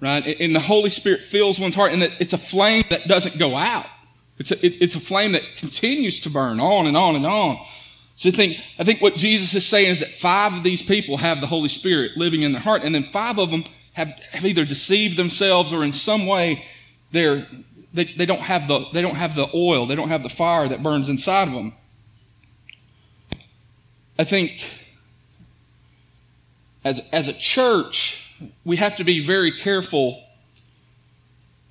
Right? 0.01 0.37
And 0.39 0.55
the 0.55 0.61
Holy 0.61 0.89
Spirit 0.89 1.21
fills 1.21 1.59
one's 1.59 1.75
heart, 1.75 1.91
and 1.91 2.01
it's 2.19 2.33
a 2.33 2.37
flame 2.37 2.83
that 2.89 3.07
doesn't 3.07 3.37
go 3.37 3.55
out. 3.55 3.85
It's 4.37 4.51
a, 4.51 4.65
it, 4.65 4.81
it's 4.81 4.95
a 4.95 4.99
flame 4.99 5.33
that 5.33 5.43
continues 5.57 6.21
to 6.21 6.29
burn 6.29 6.59
on 6.59 6.87
and 6.87 6.95
on 6.95 7.15
and 7.15 7.25
on. 7.25 7.59
So 8.19 8.27
I 8.27 8.33
think, 8.33 8.59
I 8.77 8.83
think 8.83 9.01
what 9.01 9.15
Jesus 9.15 9.55
is 9.55 9.65
saying 9.65 9.91
is 9.91 10.01
that 10.01 10.09
five 10.09 10.53
of 10.53 10.61
these 10.61 10.81
people 10.81 11.15
have 11.15 11.39
the 11.39 11.47
Holy 11.47 11.69
Spirit 11.69 12.17
living 12.17 12.41
in 12.41 12.51
their 12.51 12.61
heart, 12.61 12.83
and 12.83 12.93
then 12.93 13.03
five 13.03 13.39
of 13.39 13.49
them 13.49 13.63
have, 13.93 14.09
have 14.33 14.43
either 14.43 14.65
deceived 14.65 15.15
themselves 15.15 15.71
or 15.71 15.85
in 15.85 15.93
some 15.93 16.25
way 16.25 16.65
they're, 17.13 17.47
they, 17.93 18.03
they, 18.03 18.25
don't 18.25 18.41
have 18.41 18.67
the, 18.67 18.83
they 18.91 19.01
don't 19.01 19.15
have 19.15 19.35
the 19.35 19.47
oil, 19.53 19.85
they 19.85 19.95
don't 19.95 20.09
have 20.09 20.21
the 20.21 20.29
fire 20.29 20.67
that 20.67 20.83
burns 20.83 21.07
inside 21.07 21.47
of 21.47 21.53
them. 21.53 21.73
I 24.17 24.25
think 24.25 24.69
as, 26.83 26.99
as 27.13 27.29
a 27.29 27.33
church, 27.33 28.35
we 28.65 28.75
have 28.75 28.97
to 28.97 29.05
be 29.05 29.25
very 29.25 29.53
careful 29.53 30.21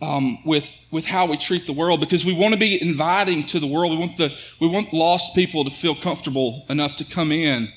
um, 0.01 0.39
with 0.45 0.77
with 0.91 1.07
how 1.07 1.27
we 1.27 1.37
treat 1.37 1.67
the 1.67 1.73
world 1.73 2.01
because 2.01 2.25
we 2.25 2.33
want 2.33 2.55
to 2.55 2.59
be 2.59 2.81
inviting 2.81 3.45
to 3.47 3.61
the 3.61 3.67
world. 3.67 3.93
We 3.93 3.99
want 3.99 4.17
the 4.17 4.37
we 4.61 4.69
want 4.69 4.93
lost 4.93 5.35
people 5.35 5.65
to 5.65 5.71
feel 5.71 5.95
comfortable 5.95 6.65
enough 6.69 6.97
to 6.97 7.05
come 7.05 7.33
in, 7.33 7.73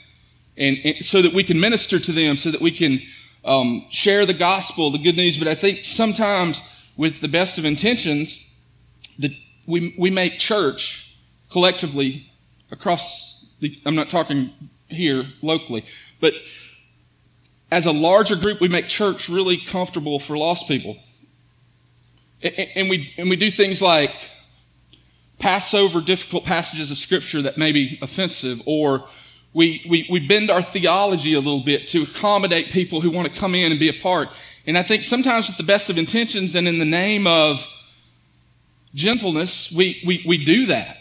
and, 0.57 0.77
and 0.83 1.05
so 1.05 1.21
that 1.21 1.33
we 1.33 1.43
can 1.43 1.59
minister 1.59 1.99
to 1.99 2.11
them, 2.11 2.37
so 2.37 2.51
that 2.51 2.61
we 2.61 2.71
can 2.71 3.01
um, 3.43 3.85
share 3.89 4.25
the 4.25 4.33
gospel, 4.33 4.91
the 4.91 4.99
good 4.99 5.15
news. 5.15 5.37
But 5.37 5.47
I 5.47 5.55
think 5.55 5.83
sometimes, 5.83 6.61
with 6.95 7.21
the 7.21 7.27
best 7.27 7.57
of 7.57 7.65
intentions, 7.65 8.55
that 9.19 9.31
we 9.65 9.95
we 9.97 10.09
make 10.09 10.37
church 10.37 11.17
collectively 11.49 12.31
across. 12.71 13.39
The, 13.61 13.79
I'm 13.85 13.95
not 13.95 14.09
talking 14.09 14.51
here 14.89 15.25
locally, 15.41 15.85
but 16.19 16.33
as 17.71 17.85
a 17.85 17.91
larger 17.91 18.35
group, 18.35 18.59
we 18.59 18.67
make 18.67 18.87
church 18.87 19.29
really 19.29 19.57
comfortable 19.57 20.19
for 20.19 20.37
lost 20.37 20.67
people. 20.67 20.97
And 22.43 22.89
we, 22.89 23.13
and 23.17 23.29
we 23.29 23.35
do 23.35 23.51
things 23.51 23.81
like 23.81 24.15
pass 25.39 25.73
over 25.73 26.01
difficult 26.01 26.45
passages 26.45 26.91
of 26.91 26.97
Scripture 26.97 27.41
that 27.43 27.57
may 27.57 27.71
be 27.71 27.99
offensive, 28.01 28.61
or 28.65 29.07
we, 29.53 29.85
we, 29.89 30.07
we 30.09 30.25
bend 30.25 30.49
our 30.49 30.61
theology 30.61 31.33
a 31.33 31.39
little 31.39 31.63
bit 31.63 31.87
to 31.89 32.03
accommodate 32.03 32.67
people 32.67 33.01
who 33.01 33.11
want 33.11 33.31
to 33.31 33.39
come 33.39 33.53
in 33.55 33.71
and 33.71 33.79
be 33.79 33.89
a 33.89 34.01
part. 34.01 34.29
And 34.65 34.77
I 34.77 34.83
think 34.83 35.03
sometimes 35.03 35.47
with 35.47 35.57
the 35.57 35.63
best 35.63 35.89
of 35.89 35.97
intentions 35.97 36.55
and 36.55 36.67
in 36.67 36.79
the 36.79 36.85
name 36.85 37.27
of 37.27 37.67
gentleness, 38.93 39.71
we, 39.71 40.01
we, 40.05 40.23
we 40.27 40.43
do 40.43 40.67
that. 40.67 40.97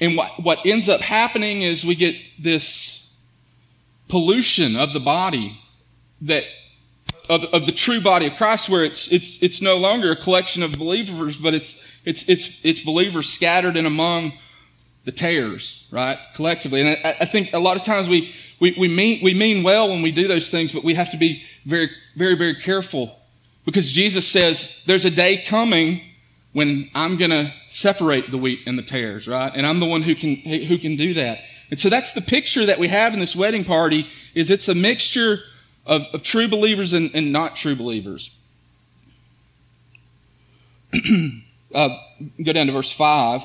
And 0.00 0.16
what, 0.16 0.42
what 0.42 0.58
ends 0.64 0.88
up 0.88 1.00
happening 1.00 1.62
is 1.62 1.84
we 1.84 1.94
get 1.94 2.14
this 2.38 3.10
pollution 4.08 4.76
of 4.76 4.92
the 4.92 5.00
body 5.00 5.58
that 6.20 6.44
of, 7.28 7.44
of 7.44 7.66
the 7.66 7.72
true 7.72 8.00
body 8.00 8.26
of 8.26 8.36
Christ, 8.36 8.68
where 8.68 8.84
it's 8.84 9.10
it's 9.12 9.42
it's 9.42 9.62
no 9.62 9.76
longer 9.76 10.10
a 10.10 10.16
collection 10.16 10.62
of 10.62 10.78
believers, 10.78 11.36
but 11.36 11.54
it's 11.54 11.86
it's 12.04 12.28
it's 12.28 12.64
it's 12.64 12.80
believers 12.80 13.28
scattered 13.28 13.76
in 13.76 13.86
among 13.86 14.32
the 15.04 15.12
tares, 15.12 15.88
right? 15.90 16.18
Collectively, 16.34 16.80
and 16.80 16.98
I, 17.04 17.16
I 17.20 17.24
think 17.24 17.52
a 17.52 17.58
lot 17.58 17.76
of 17.76 17.82
times 17.82 18.08
we 18.08 18.34
we 18.60 18.74
we 18.78 18.88
mean 18.88 19.22
we 19.22 19.34
mean 19.34 19.62
well 19.62 19.88
when 19.88 20.02
we 20.02 20.12
do 20.12 20.28
those 20.28 20.48
things, 20.48 20.72
but 20.72 20.84
we 20.84 20.94
have 20.94 21.10
to 21.10 21.16
be 21.16 21.42
very 21.64 21.90
very 22.16 22.36
very 22.36 22.54
careful 22.54 23.18
because 23.64 23.92
Jesus 23.92 24.26
says 24.26 24.82
there's 24.86 25.04
a 25.04 25.10
day 25.10 25.38
coming 25.38 26.02
when 26.52 26.90
I'm 26.94 27.16
going 27.16 27.30
to 27.30 27.52
separate 27.68 28.30
the 28.30 28.36
wheat 28.36 28.64
and 28.66 28.78
the 28.78 28.82
tares, 28.82 29.26
right? 29.26 29.50
And 29.54 29.66
I'm 29.66 29.80
the 29.80 29.86
one 29.86 30.02
who 30.02 30.14
can 30.14 30.36
who 30.36 30.78
can 30.78 30.96
do 30.96 31.14
that. 31.14 31.40
And 31.70 31.80
so 31.80 31.88
that's 31.88 32.12
the 32.12 32.20
picture 32.20 32.66
that 32.66 32.78
we 32.78 32.88
have 32.88 33.14
in 33.14 33.20
this 33.20 33.34
wedding 33.34 33.64
party 33.64 34.06
is 34.34 34.50
it's 34.50 34.68
a 34.68 34.74
mixture 34.74 35.40
of, 35.86 36.06
of 36.12 36.22
true 36.22 36.48
believers 36.48 36.92
and, 36.92 37.10
and 37.14 37.32
not 37.32 37.56
true 37.56 37.74
believers. 37.74 38.36
uh, 41.74 41.88
go 42.42 42.52
down 42.52 42.66
to 42.66 42.72
verse 42.72 42.92
5. 42.92 43.42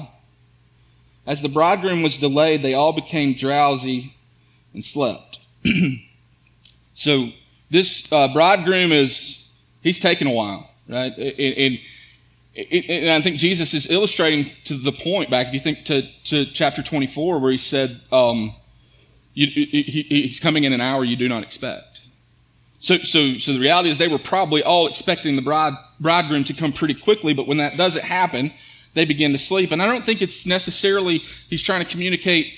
As 1.26 1.42
the 1.42 1.50
bridegroom 1.50 2.04
was 2.04 2.18
delayed, 2.18 2.62
they 2.62 2.74
all 2.74 2.94
became 2.94 3.34
drowsy 3.34 4.16
and 4.74 4.84
slept. 4.84 5.40
so 6.94 7.30
this 7.70 8.10
uh, 8.12 8.30
bridegroom 8.30 8.92
is, 8.92 9.50
he's 9.82 10.00
taking 10.00 10.28
a 10.28 10.32
while, 10.32 10.70
right? 10.88 11.16
And, 11.18 11.80
and, 12.56 12.90
and, 12.90 13.10
I 13.10 13.22
think 13.22 13.38
Jesus 13.38 13.74
is 13.74 13.90
illustrating 13.90 14.52
to 14.66 14.78
the 14.78 14.92
point 14.92 15.30
back, 15.30 15.48
if 15.48 15.54
you 15.54 15.60
think 15.60 15.86
to, 15.86 16.04
to 16.26 16.46
chapter 16.46 16.82
24, 16.82 17.40
where 17.40 17.52
he 17.52 17.58
said, 17.58 18.02
um, 18.12 18.56
you, 19.34 19.48
he, 19.48 20.06
he's 20.10 20.40
coming 20.40 20.64
in 20.64 20.74
an 20.74 20.82
hour 20.82 21.04
you 21.04 21.16
do 21.16 21.28
not 21.28 21.44
expect. 21.44 22.02
So, 22.80 22.98
so, 22.98 23.38
so 23.38 23.54
the 23.54 23.60
reality 23.60 23.90
is 23.90 23.98
they 23.98 24.08
were 24.08 24.20
probably 24.20 24.64
all 24.64 24.88
expecting 24.88 25.36
the 25.36 25.42
bride, 25.42 25.74
bridegroom 26.00 26.44
to 26.46 26.54
come 26.54 26.72
pretty 26.72 26.94
quickly, 26.94 27.34
but 27.34 27.48
when 27.48 27.58
that 27.58 27.76
doesn't 27.76 28.04
happen, 28.04 28.54
they 28.94 29.06
begin 29.06 29.32
to 29.32 29.38
sleep. 29.38 29.72
And 29.72 29.82
I 29.82 29.88
don't 29.88 30.06
think 30.06 30.22
it's 30.22 30.46
necessarily 30.46 31.24
he's 31.50 31.62
trying 31.62 31.84
to 31.84 31.90
communicate 31.90 32.54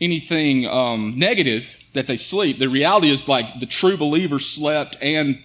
anything 0.00 0.66
um, 0.66 1.14
negative 1.18 1.78
that 1.92 2.06
they 2.06 2.16
sleep. 2.16 2.58
The 2.58 2.68
reality 2.68 3.10
is 3.10 3.28
like 3.28 3.60
the 3.60 3.66
true 3.66 3.96
believers 3.96 4.46
slept 4.46 4.96
and 5.00 5.42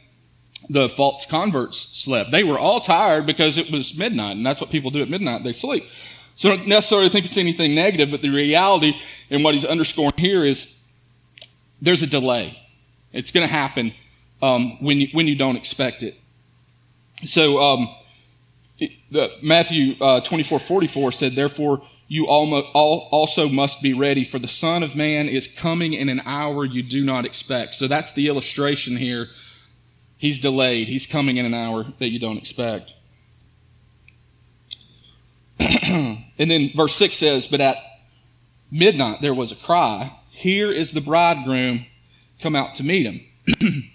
the 0.69 0.89
false 0.89 1.25
converts 1.25 1.77
slept. 1.77 2.31
They 2.31 2.43
were 2.43 2.57
all 2.57 2.79
tired 2.79 3.25
because 3.25 3.57
it 3.57 3.71
was 3.71 3.97
midnight, 3.97 4.35
and 4.35 4.45
that's 4.45 4.61
what 4.61 4.71
people 4.71 4.91
do 4.91 5.01
at 5.01 5.09
midnight. 5.09 5.43
They 5.43 5.53
sleep. 5.53 5.85
So 6.35 6.51
I 6.51 6.57
don't 6.57 6.67
necessarily 6.67 7.09
think 7.09 7.25
it's 7.25 7.37
anything 7.37 7.75
negative, 7.75 8.11
but 8.11 8.21
the 8.21 8.29
reality 8.29 8.99
and 9.29 9.43
what 9.43 9.53
he's 9.53 9.63
underscoring 9.63 10.17
here 10.17 10.43
is 10.43 10.81
there's 11.81 12.01
a 12.01 12.07
delay. 12.07 12.59
It's 13.15 13.31
going 13.31 13.48
to 13.48 13.51
happen 13.51 13.93
um, 14.41 14.84
when, 14.84 15.01
you, 15.01 15.07
when 15.13 15.27
you 15.27 15.36
don't 15.36 15.55
expect 15.55 16.03
it. 16.03 16.15
So 17.24 17.62
um, 17.62 17.95
the, 19.10 19.31
Matthew 19.41 19.95
uh, 20.01 20.19
24 20.19 20.60
44 20.60 21.12
said, 21.13 21.36
Therefore, 21.36 21.81
you 22.07 22.27
all, 22.27 22.53
also 23.12 23.48
must 23.50 23.81
be 23.81 23.93
ready, 23.93 24.24
for 24.24 24.38
the 24.38 24.48
Son 24.48 24.84
of 24.84 24.95
Man 24.95 25.27
is 25.27 25.48
coming 25.48 25.93
in 25.93 26.10
an 26.10 26.22
hour 26.25 26.65
you 26.65 26.84
do 26.84 27.03
not 27.03 27.25
expect. 27.25 27.75
So 27.75 27.88
that's 27.88 28.13
the 28.13 28.27
illustration 28.27 28.98
here. 28.98 29.29
He's 30.17 30.38
delayed. 30.38 30.88
He's 30.88 31.07
coming 31.07 31.38
in 31.38 31.45
an 31.45 31.53
hour 31.53 31.86
that 32.00 32.12
you 32.12 32.19
don't 32.19 32.38
expect. 32.38 32.93
and 35.60 36.25
then 36.38 36.72
verse 36.75 36.95
6 36.95 37.15
says, 37.15 37.48
But 37.48 37.62
at 37.62 37.77
midnight 38.69 39.22
there 39.22 39.34
was 39.34 39.51
a 39.51 39.55
cry, 39.55 40.17
Here 40.29 40.72
is 40.72 40.91
the 40.91 41.01
bridegroom, 41.01 41.86
come 42.39 42.55
out 42.55 42.75
to 42.75 42.83
meet 42.83 43.05
him. 43.05 43.21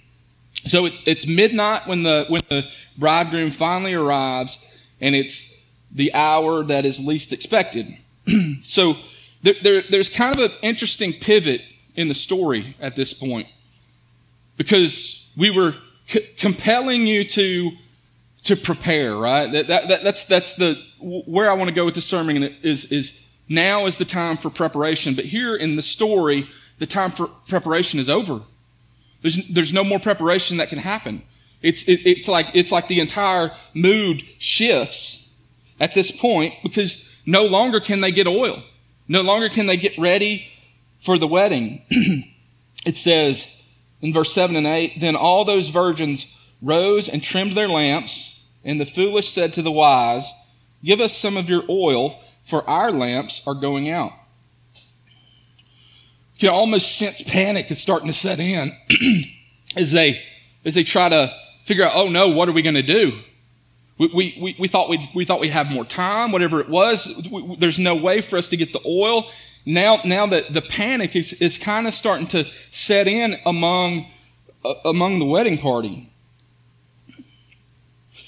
so 0.64 0.86
it's, 0.86 1.06
it's 1.06 1.26
midnight 1.26 1.86
when 1.86 2.02
the, 2.02 2.26
when 2.28 2.40
the 2.48 2.66
bridegroom 2.98 3.50
finally 3.50 3.94
arrives, 3.94 4.82
and 5.00 5.14
it's 5.14 5.56
the 5.92 6.12
hour 6.14 6.62
that 6.64 6.84
is 6.84 7.04
least 7.04 7.32
expected. 7.32 7.96
so 8.62 8.96
there, 9.42 9.54
there, 9.62 9.82
there's 9.88 10.08
kind 10.08 10.38
of 10.38 10.50
an 10.50 10.56
interesting 10.62 11.12
pivot 11.12 11.62
in 11.94 12.08
the 12.08 12.14
story 12.14 12.76
at 12.80 12.96
this 12.96 13.12
point 13.12 13.48
because 14.56 15.28
we 15.36 15.50
were 15.50 15.74
c- 16.06 16.26
compelling 16.38 17.06
you 17.06 17.24
to 17.24 17.70
to 18.42 18.56
prepare 18.56 19.16
right 19.16 19.52
that, 19.52 19.66
that, 19.68 19.88
that, 19.88 20.02
that's 20.02 20.24
that's 20.24 20.54
the 20.54 20.80
where 21.00 21.50
i 21.50 21.54
want 21.54 21.68
to 21.68 21.74
go 21.74 21.84
with 21.84 21.94
the 21.94 22.00
sermon 22.00 22.42
is 22.62 22.90
is 22.92 23.26
now 23.48 23.86
is 23.86 23.96
the 23.96 24.04
time 24.04 24.36
for 24.36 24.48
preparation 24.48 25.14
but 25.14 25.24
here 25.24 25.56
in 25.56 25.76
the 25.76 25.82
story 25.82 26.48
the 26.80 26.86
time 26.86 27.10
for 27.10 27.28
preparation 27.46 28.00
is 28.00 28.10
over. 28.10 28.40
There's, 29.22 29.46
there's 29.48 29.72
no 29.72 29.84
more 29.84 30.00
preparation 30.00 30.56
that 30.56 30.70
can 30.70 30.78
happen. 30.78 31.22
It's, 31.62 31.84
it, 31.84 32.00
it's 32.06 32.26
like, 32.26 32.46
it's 32.54 32.72
like 32.72 32.88
the 32.88 33.00
entire 33.00 33.52
mood 33.74 34.24
shifts 34.38 35.36
at 35.78 35.94
this 35.94 36.10
point 36.10 36.54
because 36.62 37.08
no 37.26 37.44
longer 37.44 37.80
can 37.80 38.00
they 38.00 38.10
get 38.10 38.26
oil. 38.26 38.62
No 39.06 39.20
longer 39.20 39.50
can 39.50 39.66
they 39.66 39.76
get 39.76 39.98
ready 39.98 40.48
for 41.00 41.18
the 41.18 41.26
wedding. 41.26 41.82
it 42.86 42.96
says 42.96 43.62
in 44.00 44.14
verse 44.14 44.32
7 44.32 44.56
and 44.56 44.66
8, 44.66 45.00
then 45.00 45.16
all 45.16 45.44
those 45.44 45.68
virgins 45.68 46.34
rose 46.62 47.10
and 47.10 47.22
trimmed 47.22 47.56
their 47.56 47.68
lamps, 47.68 48.46
and 48.64 48.80
the 48.80 48.86
foolish 48.86 49.28
said 49.28 49.52
to 49.54 49.62
the 49.62 49.70
wise, 49.70 50.30
give 50.82 51.00
us 51.00 51.14
some 51.14 51.36
of 51.36 51.50
your 51.50 51.62
oil, 51.68 52.18
for 52.42 52.68
our 52.68 52.90
lamps 52.90 53.46
are 53.46 53.54
going 53.54 53.90
out 53.90 54.12
can 56.40 56.50
almost 56.50 56.98
sense 56.98 57.22
panic 57.22 57.70
is 57.70 57.80
starting 57.80 58.08
to 58.08 58.12
set 58.12 58.40
in 58.40 58.76
as 59.76 59.92
they 59.92 60.22
as 60.64 60.74
they 60.74 60.82
try 60.82 61.08
to 61.08 61.34
figure 61.64 61.84
out, 61.84 61.92
oh 61.94 62.08
no, 62.08 62.28
what 62.28 62.48
are 62.48 62.52
we 62.52 62.62
going 62.62 62.74
to 62.74 62.82
do? 62.82 63.20
We, 63.98 64.08
we, 64.14 64.38
we, 64.40 64.56
we, 64.58 64.68
thought 64.68 64.88
we'd, 64.88 65.08
we 65.14 65.24
thought 65.24 65.40
we'd 65.40 65.50
have 65.50 65.70
more 65.70 65.84
time, 65.84 66.32
whatever 66.32 66.60
it 66.60 66.68
was. 66.68 67.28
We, 67.30 67.56
there's 67.56 67.78
no 67.78 67.94
way 67.94 68.22
for 68.22 68.38
us 68.38 68.48
to 68.48 68.56
get 68.56 68.72
the 68.72 68.80
oil. 68.86 69.30
Now, 69.66 70.00
now 70.04 70.26
that 70.26 70.52
the 70.52 70.62
panic 70.62 71.14
is, 71.14 71.34
is 71.34 71.58
kind 71.58 71.86
of 71.86 71.92
starting 71.92 72.26
to 72.28 72.46
set 72.70 73.06
in 73.06 73.36
among, 73.44 74.06
uh, 74.64 74.74
among 74.84 75.18
the 75.18 75.26
wedding 75.26 75.58
party. 75.58 76.10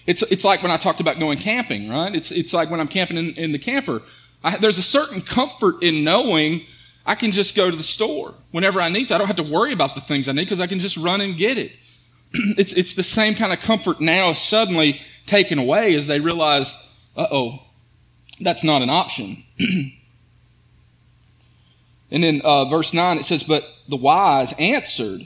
It's, 0.07 0.23
it's 0.23 0.45
like 0.45 0.63
when 0.63 0.73
I 0.73 0.77
talked 0.77 1.01
about 1.01 1.19
going 1.19 1.39
camping, 1.39 1.89
right? 1.89 2.15
It's, 2.15 2.31
it's 2.31 2.53
like 2.53 2.71
when 2.71 2.81
I'm 2.81 2.89
camping 2.89 3.17
in, 3.17 3.31
in 3.31 3.53
the 3.53 3.59
camper. 3.59 4.03
I, 4.45 4.59
there's 4.59 4.79
a 4.79 4.83
certain 4.83 5.23
comfort 5.23 5.83
in 5.83 6.05
knowing 6.05 6.67
I 7.05 7.15
can 7.15 7.33
just 7.33 7.55
go 7.57 7.71
to 7.71 7.77
the 7.77 7.83
store 7.83 8.35
whenever 8.53 8.81
I 8.81 8.89
need 8.89 9.09
to. 9.09 9.15
I 9.15 9.19
don't 9.19 9.27
have 9.27 9.37
to 9.37 9.43
worry 9.43 9.73
about 9.73 9.95
the 9.95 10.01
things 10.01 10.29
I 10.29 10.33
need 10.33 10.45
because 10.45 10.61
I 10.61 10.67
can 10.67 10.81
just 10.81 10.97
run 10.97 11.21
and 11.21 11.37
get 11.37 11.59
it. 11.59 11.73
it's, 12.33 12.73
it's 12.73 12.95
the 12.95 13.03
same 13.03 13.35
kind 13.35 13.53
of 13.53 13.61
comfort 13.61 14.01
now 14.01 14.33
suddenly 14.33 15.01
taken 15.27 15.59
away 15.59 15.95
as 15.95 16.07
they 16.07 16.21
realize, 16.21 16.73
uh 17.17 17.27
oh, 17.31 17.63
that's 18.41 18.65
not 18.65 18.83
an 18.83 18.91
option. 18.91 19.45
and 22.11 22.23
then 22.23 22.41
uh, 22.45 22.65
verse 22.67 22.95
9 22.95 23.19
it 23.19 23.25
says, 23.25 23.43
But 23.43 23.65
the 23.89 23.97
wise 23.97 24.55
answered, 24.59 25.23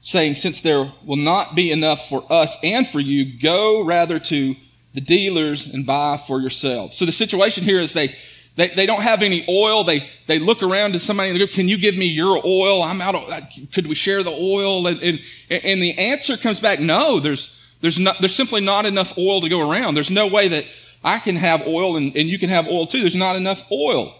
saying, 0.00 0.34
Since 0.34 0.60
there 0.60 0.92
will 1.04 1.16
not 1.16 1.54
be 1.54 1.70
enough 1.70 2.08
for 2.08 2.24
us 2.30 2.56
and 2.62 2.86
for 2.86 3.00
you, 3.00 3.38
go 3.40 3.82
rather 3.82 4.18
to 4.18 4.54
the 4.94 5.00
dealers 5.00 5.72
and 5.72 5.86
buy 5.86 6.18
for 6.18 6.40
yourselves. 6.40 6.96
So 6.96 7.06
the 7.06 7.12
situation 7.12 7.64
here 7.64 7.80
is 7.80 7.92
they, 7.92 8.14
they, 8.56 8.68
they 8.68 8.86
don't 8.86 9.02
have 9.02 9.22
any 9.22 9.44
oil. 9.48 9.84
They, 9.84 10.10
they 10.26 10.38
look 10.38 10.62
around 10.62 10.92
to 10.92 10.98
somebody 10.98 11.30
and 11.30 11.38
go, 11.38 11.46
can 11.46 11.68
you 11.68 11.78
give 11.78 11.96
me 11.96 12.06
your 12.06 12.40
oil? 12.44 12.82
I'm 12.82 13.00
out 13.00 13.14
of, 13.14 13.72
could 13.72 13.86
we 13.86 13.94
share 13.94 14.22
the 14.22 14.30
oil? 14.30 14.86
And, 14.86 15.00
and, 15.00 15.20
and 15.48 15.82
the 15.82 15.96
answer 15.98 16.36
comes 16.36 16.60
back, 16.60 16.78
no, 16.78 17.18
there's, 17.18 17.58
there's 17.80 17.98
not, 17.98 18.18
there's 18.20 18.34
simply 18.34 18.60
not 18.60 18.84
enough 18.84 19.16
oil 19.16 19.40
to 19.40 19.48
go 19.48 19.70
around. 19.70 19.94
There's 19.94 20.10
no 20.10 20.26
way 20.26 20.48
that 20.48 20.66
I 21.02 21.18
can 21.18 21.36
have 21.36 21.66
oil 21.66 21.96
and, 21.96 22.14
and 22.16 22.28
you 22.28 22.38
can 22.38 22.50
have 22.50 22.68
oil 22.68 22.86
too. 22.86 23.00
There's 23.00 23.16
not 23.16 23.36
enough 23.36 23.64
oil. 23.72 24.14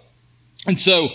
And 0.66 0.80
so 0.80 1.10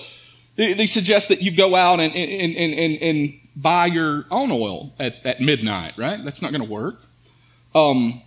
they, 0.55 0.85
suggest 0.85 1.29
that 1.29 1.41
you 1.41 1.51
go 1.51 1.75
out 1.75 1.99
and, 1.99 2.13
and, 2.13 2.55
and, 2.55 2.73
and, 2.73 3.01
and 3.01 3.39
buy 3.55 3.87
your 3.87 4.25
own 4.29 4.51
oil 4.51 4.93
at, 4.99 5.25
at 5.25 5.41
midnight, 5.41 5.93
right? 5.97 6.23
That's 6.23 6.41
not 6.41 6.51
going 6.51 6.63
to 6.63 6.69
work. 6.69 7.01
Um, 7.73 8.21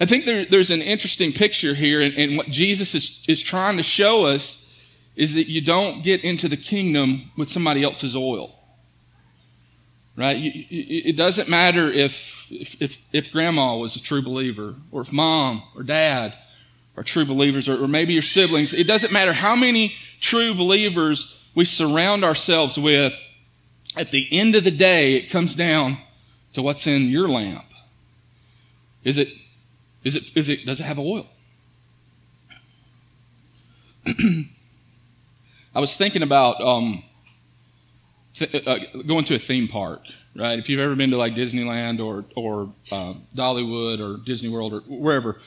I 0.00 0.06
think 0.06 0.24
there, 0.24 0.44
there's 0.44 0.70
an 0.70 0.82
interesting 0.82 1.32
picture 1.32 1.74
here, 1.74 2.00
and, 2.00 2.14
and 2.14 2.36
what 2.36 2.48
Jesus 2.48 2.94
is, 2.94 3.24
is 3.28 3.42
trying 3.42 3.76
to 3.76 3.82
show 3.82 4.26
us 4.26 4.66
is 5.14 5.34
that 5.34 5.48
you 5.48 5.60
don't 5.60 6.02
get 6.02 6.24
into 6.24 6.48
the 6.48 6.56
kingdom 6.56 7.30
with 7.36 7.48
somebody 7.48 7.84
else's 7.84 8.16
oil. 8.16 8.58
Right? 10.16 10.36
You, 10.36 10.50
you, 10.68 11.02
it 11.04 11.16
doesn't 11.16 11.48
matter 11.48 11.92
if, 11.92 12.50
if, 12.50 12.82
if, 12.82 12.98
if, 13.12 13.32
grandma 13.32 13.76
was 13.76 13.96
a 13.96 14.02
true 14.02 14.22
believer, 14.22 14.74
or 14.90 15.02
if 15.02 15.12
mom 15.12 15.62
or 15.76 15.82
dad 15.82 16.36
are 16.96 17.02
true 17.02 17.24
believers, 17.24 17.68
or, 17.68 17.84
or 17.84 17.88
maybe 17.88 18.12
your 18.12 18.22
siblings. 18.22 18.72
It 18.72 18.86
doesn't 18.86 19.12
matter 19.12 19.32
how 19.32 19.56
many 19.56 19.94
true 20.20 20.54
believers 20.54 21.40
we 21.54 21.64
surround 21.64 22.24
ourselves 22.24 22.78
with. 22.78 23.12
At 23.96 24.10
the 24.10 24.28
end 24.30 24.56
of 24.56 24.64
the 24.64 24.70
day, 24.72 25.14
it 25.14 25.30
comes 25.30 25.54
down 25.54 25.98
to 26.52 26.62
what's 26.62 26.86
in 26.86 27.08
your 27.08 27.28
lamp. 27.28 27.66
Is 29.04 29.18
it 29.18 29.28
is 30.04 30.16
it, 30.16 30.36
is 30.36 30.48
it, 30.48 30.64
does 30.66 30.80
it 30.80 30.84
have 30.84 30.98
oil? 30.98 31.26
I 35.74 35.80
was 35.80 35.96
thinking 35.96 36.22
about 36.22 36.60
um, 36.60 37.02
th- 38.34 38.66
uh, 38.66 38.78
going 39.06 39.24
to 39.24 39.34
a 39.34 39.38
theme 39.38 39.66
park, 39.66 40.02
right? 40.36 40.58
If 40.58 40.68
you've 40.68 40.80
ever 40.80 40.94
been 40.94 41.10
to 41.10 41.16
like 41.16 41.34
Disneyland 41.34 42.04
or 42.04 42.24
or 42.36 42.72
uh, 42.92 43.14
Dollywood 43.34 44.00
or 44.00 44.22
Disney 44.24 44.50
World 44.50 44.74
or 44.74 44.80
wherever, 44.80 45.40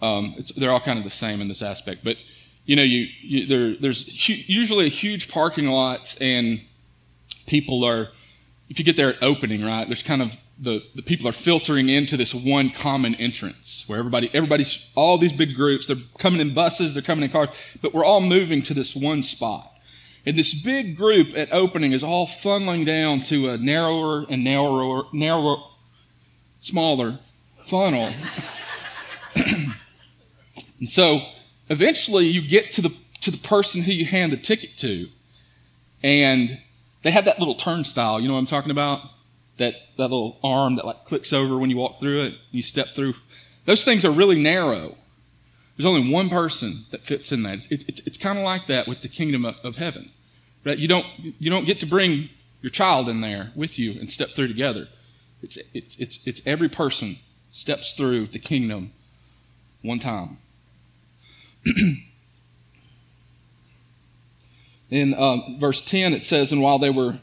um, 0.00 0.36
they're 0.56 0.70
all 0.70 0.80
kind 0.80 0.98
of 0.98 1.04
the 1.04 1.10
same 1.10 1.40
in 1.40 1.48
this 1.48 1.62
aspect. 1.62 2.04
But 2.04 2.16
you 2.64 2.76
know, 2.76 2.82
you, 2.82 3.08
you 3.20 3.46
there, 3.46 3.76
there's 3.76 4.26
hu- 4.26 4.42
usually 4.46 4.88
huge 4.88 5.28
parking 5.28 5.66
lots, 5.66 6.16
and 6.16 6.60
people 7.46 7.84
are. 7.84 8.10
If 8.68 8.78
you 8.78 8.84
get 8.84 8.96
there 8.96 9.14
at 9.14 9.20
opening, 9.20 9.64
right? 9.64 9.84
There's 9.88 10.04
kind 10.04 10.22
of 10.22 10.36
the, 10.60 10.84
the 10.94 11.02
people 11.02 11.26
are 11.26 11.32
filtering 11.32 11.88
into 11.88 12.18
this 12.18 12.34
one 12.34 12.70
common 12.70 13.14
entrance 13.14 13.84
where 13.86 13.98
everybody, 13.98 14.30
everybody's, 14.34 14.90
all 14.94 15.16
these 15.16 15.32
big 15.32 15.54
groups, 15.54 15.86
they're 15.86 15.96
coming 16.18 16.40
in 16.40 16.52
buses, 16.52 16.92
they're 16.92 17.02
coming 17.02 17.24
in 17.24 17.30
cars, 17.30 17.48
but 17.80 17.94
we're 17.94 18.04
all 18.04 18.20
moving 18.20 18.62
to 18.62 18.74
this 18.74 18.94
one 18.94 19.22
spot. 19.22 19.72
And 20.26 20.36
this 20.36 20.60
big 20.62 20.98
group 20.98 21.32
at 21.34 21.50
opening 21.50 21.92
is 21.92 22.04
all 22.04 22.26
funneling 22.26 22.84
down 22.84 23.22
to 23.24 23.48
a 23.48 23.56
narrower 23.56 24.26
and 24.28 24.44
narrower, 24.44 25.04
narrower, 25.14 25.56
smaller 26.60 27.18
funnel. 27.62 28.12
and 29.34 30.90
so 30.90 31.22
eventually 31.70 32.26
you 32.26 32.46
get 32.46 32.70
to 32.72 32.82
the, 32.82 32.94
to 33.22 33.30
the 33.30 33.38
person 33.38 33.80
who 33.80 33.92
you 33.92 34.04
hand 34.04 34.30
the 34.30 34.36
ticket 34.36 34.76
to 34.78 35.08
and 36.02 36.58
they 37.02 37.10
have 37.10 37.24
that 37.24 37.38
little 37.38 37.54
turnstile. 37.54 38.20
You 38.20 38.28
know 38.28 38.34
what 38.34 38.40
I'm 38.40 38.46
talking 38.46 38.70
about? 38.70 39.00
That, 39.60 39.74
that 39.96 40.04
little 40.04 40.38
arm 40.42 40.76
that 40.76 40.84
like 40.86 41.04
clicks 41.04 41.32
over 41.32 41.56
when 41.58 41.70
you 41.70 41.76
walk 41.76 42.00
through 42.00 42.24
it, 42.24 42.34
you 42.50 42.62
step 42.62 42.94
through. 42.94 43.14
Those 43.66 43.84
things 43.84 44.04
are 44.04 44.10
really 44.10 44.40
narrow. 44.40 44.96
There's 45.76 45.86
only 45.86 46.10
one 46.10 46.28
person 46.30 46.86
that 46.90 47.04
fits 47.04 47.30
in 47.30 47.42
that. 47.44 47.70
It, 47.70 47.88
it, 47.88 48.00
it's 48.06 48.18
kind 48.18 48.38
of 48.38 48.44
like 48.44 48.66
that 48.66 48.88
with 48.88 49.02
the 49.02 49.08
kingdom 49.08 49.44
of, 49.44 49.56
of 49.62 49.76
heaven. 49.76 50.10
Right? 50.64 50.78
You 50.78 50.88
don't, 50.88 51.06
you 51.38 51.50
don't 51.50 51.66
get 51.66 51.78
to 51.80 51.86
bring 51.86 52.30
your 52.62 52.70
child 52.70 53.08
in 53.08 53.20
there 53.20 53.52
with 53.54 53.78
you 53.78 53.92
and 53.92 54.10
step 54.10 54.30
through 54.30 54.48
together. 54.48 54.88
It's, 55.42 55.58
it's, 55.74 55.96
it's, 55.98 56.26
it's 56.26 56.42
every 56.46 56.68
person 56.68 57.16
steps 57.50 57.94
through 57.94 58.28
the 58.28 58.38
kingdom 58.38 58.92
one 59.82 59.98
time. 59.98 60.38
in 64.90 65.14
um, 65.14 65.58
verse 65.60 65.82
10, 65.82 66.14
it 66.14 66.24
says, 66.24 66.50
And 66.50 66.62
while 66.62 66.78
they 66.78 66.90
were 66.90 67.18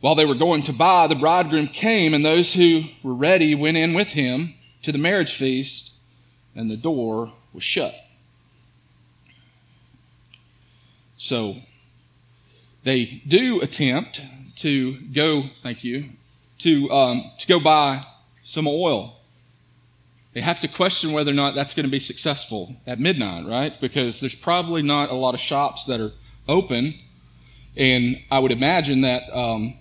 while 0.00 0.14
they 0.14 0.24
were 0.24 0.34
going 0.34 0.62
to 0.62 0.72
buy, 0.72 1.06
the 1.06 1.14
bridegroom 1.14 1.66
came, 1.66 2.14
and 2.14 2.24
those 2.24 2.52
who 2.54 2.84
were 3.02 3.14
ready 3.14 3.54
went 3.54 3.76
in 3.76 3.94
with 3.94 4.08
him 4.08 4.54
to 4.82 4.92
the 4.92 4.98
marriage 4.98 5.34
feast, 5.34 5.94
and 6.54 6.70
the 6.70 6.76
door 6.76 7.32
was 7.52 7.64
shut. 7.64 7.94
So 11.16 11.56
they 12.84 13.22
do 13.26 13.60
attempt 13.60 14.20
to 14.56 15.00
go, 15.12 15.44
thank 15.62 15.82
you, 15.82 16.10
to, 16.58 16.90
um, 16.90 17.30
to 17.38 17.46
go 17.46 17.58
buy 17.58 18.02
some 18.42 18.66
oil. 18.68 19.16
They 20.32 20.40
have 20.40 20.60
to 20.60 20.68
question 20.68 21.12
whether 21.12 21.32
or 21.32 21.34
not 21.34 21.56
that's 21.56 21.74
going 21.74 21.86
to 21.86 21.90
be 21.90 21.98
successful 21.98 22.76
at 22.86 23.00
midnight, 23.00 23.46
right? 23.46 23.80
Because 23.80 24.20
there's 24.20 24.34
probably 24.34 24.82
not 24.82 25.10
a 25.10 25.14
lot 25.14 25.34
of 25.34 25.40
shops 25.40 25.86
that 25.86 26.00
are 26.00 26.12
open. 26.46 26.94
And 27.76 28.22
I 28.30 28.38
would 28.38 28.52
imagine 28.52 29.00
that 29.00 29.24
um, 29.32 29.77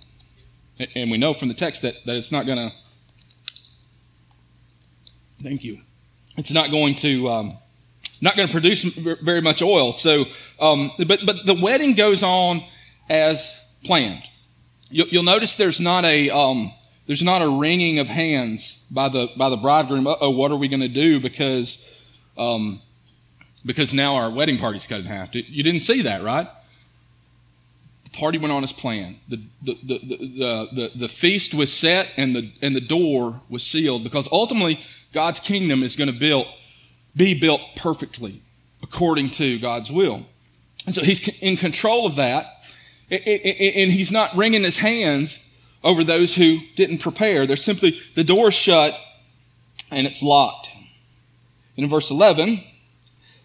and 0.95 1.11
we 1.11 1.17
know 1.17 1.33
from 1.33 1.47
the 1.47 1.53
text 1.53 1.81
that, 1.81 1.95
that 2.05 2.15
it's 2.15 2.31
not 2.31 2.45
going 2.45 2.57
to, 2.57 2.75
thank 5.43 5.63
you, 5.63 5.81
it's 6.37 6.51
not 6.51 6.71
going 6.71 6.95
to, 6.95 7.29
um, 7.29 7.51
not 8.21 8.35
going 8.35 8.47
to 8.47 8.51
produce 8.51 8.83
very 8.83 9.41
much 9.41 9.61
oil. 9.61 9.93
So, 9.93 10.25
um, 10.59 10.91
but, 10.97 11.19
but 11.25 11.45
the 11.45 11.53
wedding 11.53 11.93
goes 11.93 12.23
on 12.23 12.63
as 13.09 13.59
planned. 13.83 14.23
You'll, 14.89 15.07
you'll 15.07 15.23
notice 15.23 15.55
there's 15.55 15.79
not 15.79 16.05
a, 16.05 16.29
um, 16.29 16.73
there's 17.05 17.23
not 17.23 17.41
a 17.41 17.49
wringing 17.49 17.99
of 17.99 18.07
hands 18.07 18.83
by 18.89 19.09
the, 19.09 19.29
by 19.37 19.49
the 19.49 19.57
bridegroom. 19.57 20.07
Oh, 20.07 20.29
what 20.31 20.51
are 20.51 20.57
we 20.57 20.67
going 20.67 20.81
to 20.81 20.87
do? 20.87 21.19
Because, 21.19 21.87
um, 22.37 22.81
because 23.65 23.93
now 23.93 24.15
our 24.15 24.29
wedding 24.29 24.57
party's 24.57 24.87
cut 24.87 24.99
in 24.99 25.05
half. 25.05 25.33
You 25.33 25.63
didn't 25.63 25.81
see 25.81 26.03
that, 26.03 26.23
right? 26.23 26.47
Party 28.17 28.37
went 28.37 28.51
on 28.51 28.63
as 28.63 28.73
planned. 28.73 29.17
The, 29.29 29.41
the, 29.61 29.77
the, 29.83 29.99
the, 29.99 30.69
the, 30.71 30.91
the, 30.95 31.07
feast 31.07 31.53
was 31.53 31.71
set 31.71 32.09
and 32.17 32.35
the, 32.35 32.51
and 32.61 32.75
the 32.75 32.81
door 32.81 33.41
was 33.49 33.63
sealed 33.63 34.03
because 34.03 34.27
ultimately 34.31 34.83
God's 35.13 35.39
kingdom 35.39 35.83
is 35.83 35.95
going 35.95 36.11
to 36.11 36.17
build, 36.17 36.47
be 37.15 37.39
built 37.39 37.61
perfectly 37.75 38.41
according 38.81 39.29
to 39.31 39.59
God's 39.59 39.91
will. 39.91 40.25
And 40.85 40.95
so 40.95 41.03
he's 41.03 41.27
in 41.39 41.57
control 41.57 42.05
of 42.05 42.15
that. 42.15 42.45
And 43.09 43.91
he's 43.91 44.11
not 44.11 44.35
wringing 44.35 44.63
his 44.63 44.77
hands 44.77 45.45
over 45.83 46.03
those 46.03 46.35
who 46.35 46.59
didn't 46.75 46.97
prepare. 46.97 47.47
They're 47.47 47.55
simply, 47.55 48.01
the 48.15 48.23
door's 48.23 48.53
shut 48.53 48.93
and 49.91 50.05
it's 50.05 50.21
locked. 50.21 50.69
In 51.77 51.89
verse 51.89 52.11
11, 52.11 52.63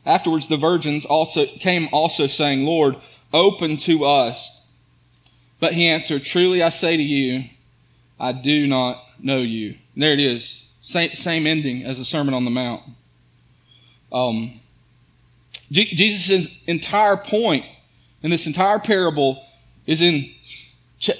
afterwards 0.05 0.49
the 0.49 0.57
virgins 0.57 1.05
also 1.05 1.47
came 1.47 1.89
also 1.93 2.27
saying, 2.27 2.65
Lord, 2.65 2.97
open 3.33 3.77
to 3.79 4.05
us. 4.05 4.62
But 5.63 5.75
he 5.75 5.87
answered, 5.87 6.25
Truly 6.25 6.61
I 6.61 6.71
say 6.71 6.97
to 6.97 7.03
you, 7.03 7.45
I 8.19 8.33
do 8.33 8.67
not 8.67 9.01
know 9.21 9.39
you. 9.39 9.77
And 9.95 10.03
there 10.03 10.13
it 10.13 10.19
is. 10.19 10.67
Same, 10.81 11.15
same 11.15 11.47
ending 11.47 11.85
as 11.85 11.99
the 11.99 12.05
Sermon 12.05 12.35
on 12.35 12.45
the 12.45 12.51
Mount. 12.51 12.83
Um, 14.11 14.61
Jesus' 15.71 16.65
entire 16.65 17.17
point 17.17 17.65
in 18.25 18.33
this 18.33 18.49
entire 18.49 18.81
parable 18.81 19.41
is 19.87 20.03
in, 20.03 20.35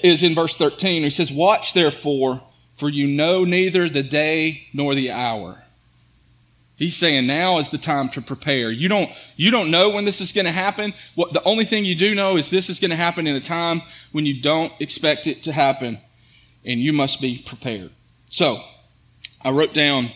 is 0.03 0.23
in 0.23 0.35
verse 0.35 0.57
13. 0.57 1.03
He 1.03 1.09
says, 1.09 1.31
Watch 1.31 1.73
therefore, 1.73 2.41
for 2.75 2.89
you 2.89 3.07
know 3.07 3.45
neither 3.45 3.87
the 3.87 4.03
day 4.03 4.67
nor 4.73 4.93
the 4.93 5.09
hour. 5.09 5.62
He's 6.83 6.97
saying 6.97 7.27
now 7.27 7.59
is 7.59 7.69
the 7.69 7.77
time 7.77 8.09
to 8.09 8.21
prepare. 8.21 8.69
You 8.69 8.89
don't, 8.89 9.09
you 9.37 9.51
don't 9.51 9.71
know 9.71 9.89
when 9.89 10.03
this 10.03 10.19
is 10.19 10.33
going 10.33 10.47
to 10.47 10.51
happen. 10.51 10.93
What, 11.15 11.31
the 11.31 11.41
only 11.43 11.63
thing 11.63 11.85
you 11.85 11.95
do 11.95 12.13
know 12.13 12.35
is 12.35 12.49
this 12.49 12.69
is 12.69 12.81
going 12.81 12.91
to 12.91 12.97
happen 12.97 13.25
in 13.25 13.37
a 13.37 13.39
time 13.39 13.83
when 14.11 14.25
you 14.25 14.41
don't 14.41 14.73
expect 14.81 15.25
it 15.25 15.43
to 15.43 15.53
happen, 15.53 15.97
and 16.65 16.81
you 16.81 16.91
must 16.91 17.21
be 17.21 17.37
prepared. 17.37 17.91
So, 18.29 18.61
I 19.45 19.51
wrote 19.51 19.73
down, 19.73 20.11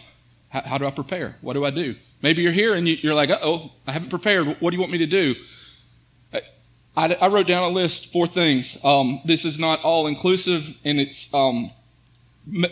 how, 0.50 0.78
do 0.78 0.86
I 0.86 0.92
prepare? 0.92 1.38
What 1.40 1.54
do 1.54 1.64
I 1.64 1.70
do? 1.70 1.96
Maybe 2.22 2.42
you're 2.42 2.52
here 2.52 2.74
and 2.74 2.86
you're 2.86 3.14
like, 3.14 3.30
oh, 3.30 3.72
I 3.88 3.94
haven't 3.94 4.10
prepared. 4.10 4.58
What 4.60 4.72
do 4.72 4.76
you 4.76 4.82
want 4.82 4.92
me 4.92 4.98
to 4.98 5.08
do? 5.08 5.36
I, 6.98 7.14
I 7.14 7.28
wrote 7.30 7.48
down 7.48 7.64
a 7.64 7.74
list, 7.74 8.12
four 8.12 8.28
things. 8.28 8.78
Um, 8.84 9.22
this 9.24 9.46
is 9.46 9.58
not 9.58 9.82
all 9.84 10.06
inclusive 10.08 10.78
and 10.84 11.00
it's 11.00 11.34
um, 11.34 11.72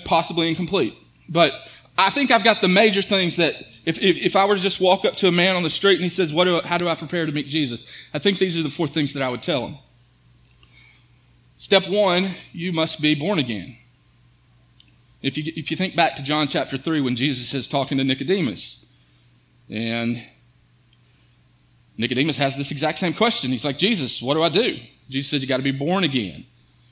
possibly 0.03 0.49
incomplete. 0.49 0.97
But 1.29 1.53
I 1.97 2.09
think 2.09 2.31
I've 2.31 2.43
got 2.43 2.61
the 2.61 2.67
major 2.67 3.01
things 3.01 3.37
that 3.37 3.55
if, 3.85 3.99
if, 3.99 4.17
if, 4.17 4.35
I 4.35 4.45
were 4.45 4.55
to 4.55 4.61
just 4.61 4.81
walk 4.81 5.05
up 5.05 5.15
to 5.17 5.27
a 5.27 5.31
man 5.31 5.55
on 5.55 5.63
the 5.63 5.69
street 5.69 5.95
and 5.95 6.03
he 6.03 6.09
says, 6.09 6.33
what 6.33 6.45
do, 6.45 6.59
how 6.61 6.77
do 6.77 6.89
I 6.89 6.95
prepare 6.95 7.25
to 7.25 7.31
meet 7.31 7.47
Jesus? 7.47 7.83
I 8.13 8.19
think 8.19 8.39
these 8.39 8.57
are 8.57 8.63
the 8.63 8.69
four 8.69 8.87
things 8.87 9.13
that 9.13 9.23
I 9.23 9.29
would 9.29 9.43
tell 9.43 9.67
him. 9.67 9.77
Step 11.57 11.87
one, 11.87 12.31
you 12.51 12.73
must 12.73 13.01
be 13.01 13.15
born 13.15 13.39
again. 13.39 13.77
If 15.21 15.37
you, 15.37 15.53
if 15.55 15.71
you 15.71 15.77
think 15.77 15.95
back 15.95 16.15
to 16.17 16.23
John 16.23 16.47
chapter 16.47 16.77
3 16.77 17.01
when 17.01 17.15
Jesus 17.15 17.53
is 17.53 17.67
talking 17.67 17.97
to 17.97 18.03
Nicodemus, 18.03 18.85
and 19.69 20.21
Nicodemus 21.97 22.37
has 22.37 22.57
this 22.57 22.71
exact 22.71 22.99
same 22.99 23.13
question. 23.13 23.51
He's 23.51 23.65
like, 23.65 23.77
Jesus, 23.77 24.21
what 24.21 24.33
do 24.33 24.43
I 24.43 24.49
do? 24.49 24.79
Jesus 25.09 25.31
says, 25.31 25.41
you 25.41 25.47
got 25.47 25.57
to 25.57 25.63
be 25.63 25.71
born 25.71 26.03
again. 26.03 26.45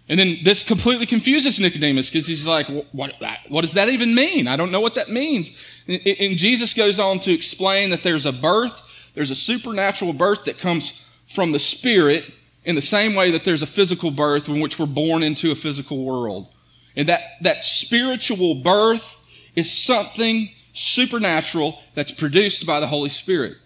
And 0.10 0.20
then 0.20 0.40
this 0.44 0.64
completely 0.64 1.06
confuses 1.06 1.60
Nicodemus 1.60 2.10
because 2.10 2.28
he's 2.28 2.46
like, 2.46 2.68
what, 2.92 3.14
what, 3.48 3.62
does 3.62 3.74
that 3.74 3.88
even 3.90 4.14
mean? 4.14 4.48
I 4.48 4.58
don't 4.58 4.72
know 4.72 4.82
what 4.82 4.96
that 4.96 5.10
means. 5.10 5.52
And 5.88 6.38
Jesus 6.38 6.74
goes 6.74 7.00
on 7.00 7.20
to 7.20 7.32
explain 7.32 7.90
that 7.92 8.04
there's 8.04 8.26
a 8.26 8.34
birth, 8.34 8.82
there's 9.16 9.32
a 9.32 9.36
supernatural 9.36 10.14
birth 10.14 10.44
that 10.46 10.60
comes 10.60 11.02
from 11.26 11.54
the 11.54 11.60
Spirit 11.60 12.26
in 12.66 12.76
the 12.76 12.82
same 12.82 13.16
way 13.16 13.32
that 13.32 13.46
there's 13.46 13.62
a 13.62 13.68
physical 13.68 14.12
birth 14.12 14.50
in 14.50 14.60
which 14.60 14.78
we're 14.78 14.86
born 14.86 15.24
into 15.24 15.52
a 15.52 15.56
physical 15.56 16.04
world. 16.04 16.48
And 16.96 17.08
that, 17.08 17.22
that 17.42 17.64
spiritual 17.64 18.56
birth 18.56 19.20
is 19.56 19.72
something 19.72 20.52
supernatural 20.74 21.80
that's 21.96 22.12
produced 22.12 22.66
by 22.66 22.80
the 22.80 22.88
Holy 22.88 23.10
Spirit. 23.10 23.58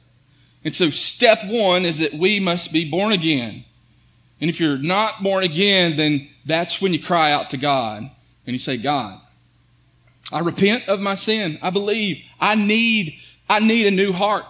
And 0.63 0.75
so 0.75 0.89
step 0.89 1.45
one 1.45 1.85
is 1.85 1.99
that 1.99 2.13
we 2.13 2.39
must 2.39 2.71
be 2.71 2.89
born 2.89 3.11
again. 3.11 3.65
And 4.39 4.49
if 4.49 4.59
you're 4.59 4.77
not 4.77 5.23
born 5.23 5.43
again, 5.43 5.95
then 5.95 6.29
that's 6.45 6.81
when 6.81 6.93
you 6.93 7.01
cry 7.01 7.31
out 7.31 7.49
to 7.51 7.57
God 7.57 8.01
and 8.01 8.53
you 8.53 8.59
say, 8.59 8.77
God, 8.77 9.19
I 10.31 10.39
repent 10.39 10.87
of 10.87 10.99
my 10.99 11.15
sin. 11.15 11.57
I 11.61 11.69
believe 11.69 12.23
I 12.39 12.55
need, 12.55 13.17
I 13.49 13.59
need 13.59 13.87
a 13.87 13.91
new 13.91 14.11
heart. 14.11 14.45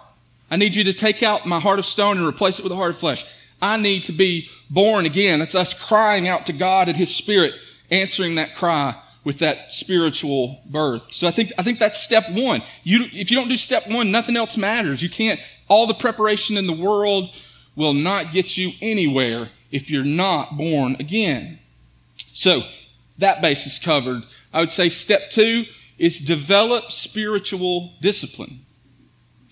I 0.49 0.57
need 0.57 0.75
you 0.75 0.83
to 0.85 0.93
take 0.93 1.23
out 1.23 1.45
my 1.45 1.59
heart 1.59 1.79
of 1.79 1.85
stone 1.85 2.17
and 2.17 2.27
replace 2.27 2.59
it 2.59 2.63
with 2.63 2.71
a 2.71 2.75
heart 2.75 2.91
of 2.91 2.97
flesh. 2.97 3.25
I 3.61 3.77
need 3.77 4.05
to 4.05 4.11
be 4.11 4.49
born 4.69 5.05
again. 5.05 5.39
That's 5.39 5.55
us 5.55 5.73
crying 5.73 6.27
out 6.27 6.45
to 6.47 6.53
God 6.53 6.87
and 6.87 6.97
His 6.97 7.13
Spirit, 7.13 7.53
answering 7.89 8.35
that 8.35 8.55
cry 8.55 8.95
with 9.23 9.39
that 9.39 9.73
spiritual 9.73 10.61
birth. 10.65 11.03
So 11.09 11.27
I 11.27 11.31
think, 11.31 11.51
I 11.57 11.63
think 11.63 11.79
that's 11.79 12.01
step 12.01 12.31
one. 12.31 12.63
You, 12.83 13.05
if 13.11 13.29
you 13.29 13.37
don't 13.37 13.49
do 13.49 13.57
step 13.57 13.87
one, 13.87 14.11
nothing 14.11 14.37
else 14.37 14.55
matters. 14.57 15.03
You 15.03 15.09
can't, 15.09 15.39
all 15.67 15.85
the 15.85 15.93
preparation 15.93 16.55
in 16.55 16.65
the 16.65 16.73
world 16.73 17.29
will 17.75 17.93
not 17.93 18.31
get 18.31 18.57
you 18.57 18.71
anywhere 18.81 19.49
if 19.71 19.89
you're 19.89 20.03
not 20.03 20.57
born 20.57 20.95
again. 20.99 21.59
So 22.33 22.63
that 23.17 23.41
base 23.41 23.65
is 23.65 23.79
covered. 23.79 24.23
I 24.53 24.59
would 24.59 24.71
say 24.71 24.89
step 24.89 25.29
two 25.29 25.65
is 25.97 26.19
develop 26.19 26.91
spiritual 26.91 27.93
discipline. 28.01 28.61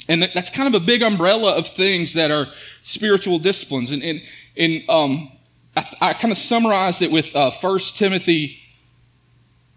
And 0.08 0.30
that's 0.34 0.51
kind 0.51 0.73
of 0.73 0.80
a 0.80 0.86
big 0.86 1.01
umbrella 1.01 1.56
of 1.58 1.67
things 1.67 2.13
that 2.13 2.30
are 2.30 2.47
spiritual 2.84 3.39
disciplines. 3.39 3.91
And, 3.91 4.04
and, 4.04 4.21
and 4.56 4.89
um, 4.89 5.32
I, 5.75 5.86
I 6.01 6.13
kind 6.13 6.32
of 6.32 6.38
summarized 6.38 7.01
it 7.01 7.12
with 7.12 7.36
uh, 7.36 7.51
1 7.51 7.80
Timothy 7.95 8.60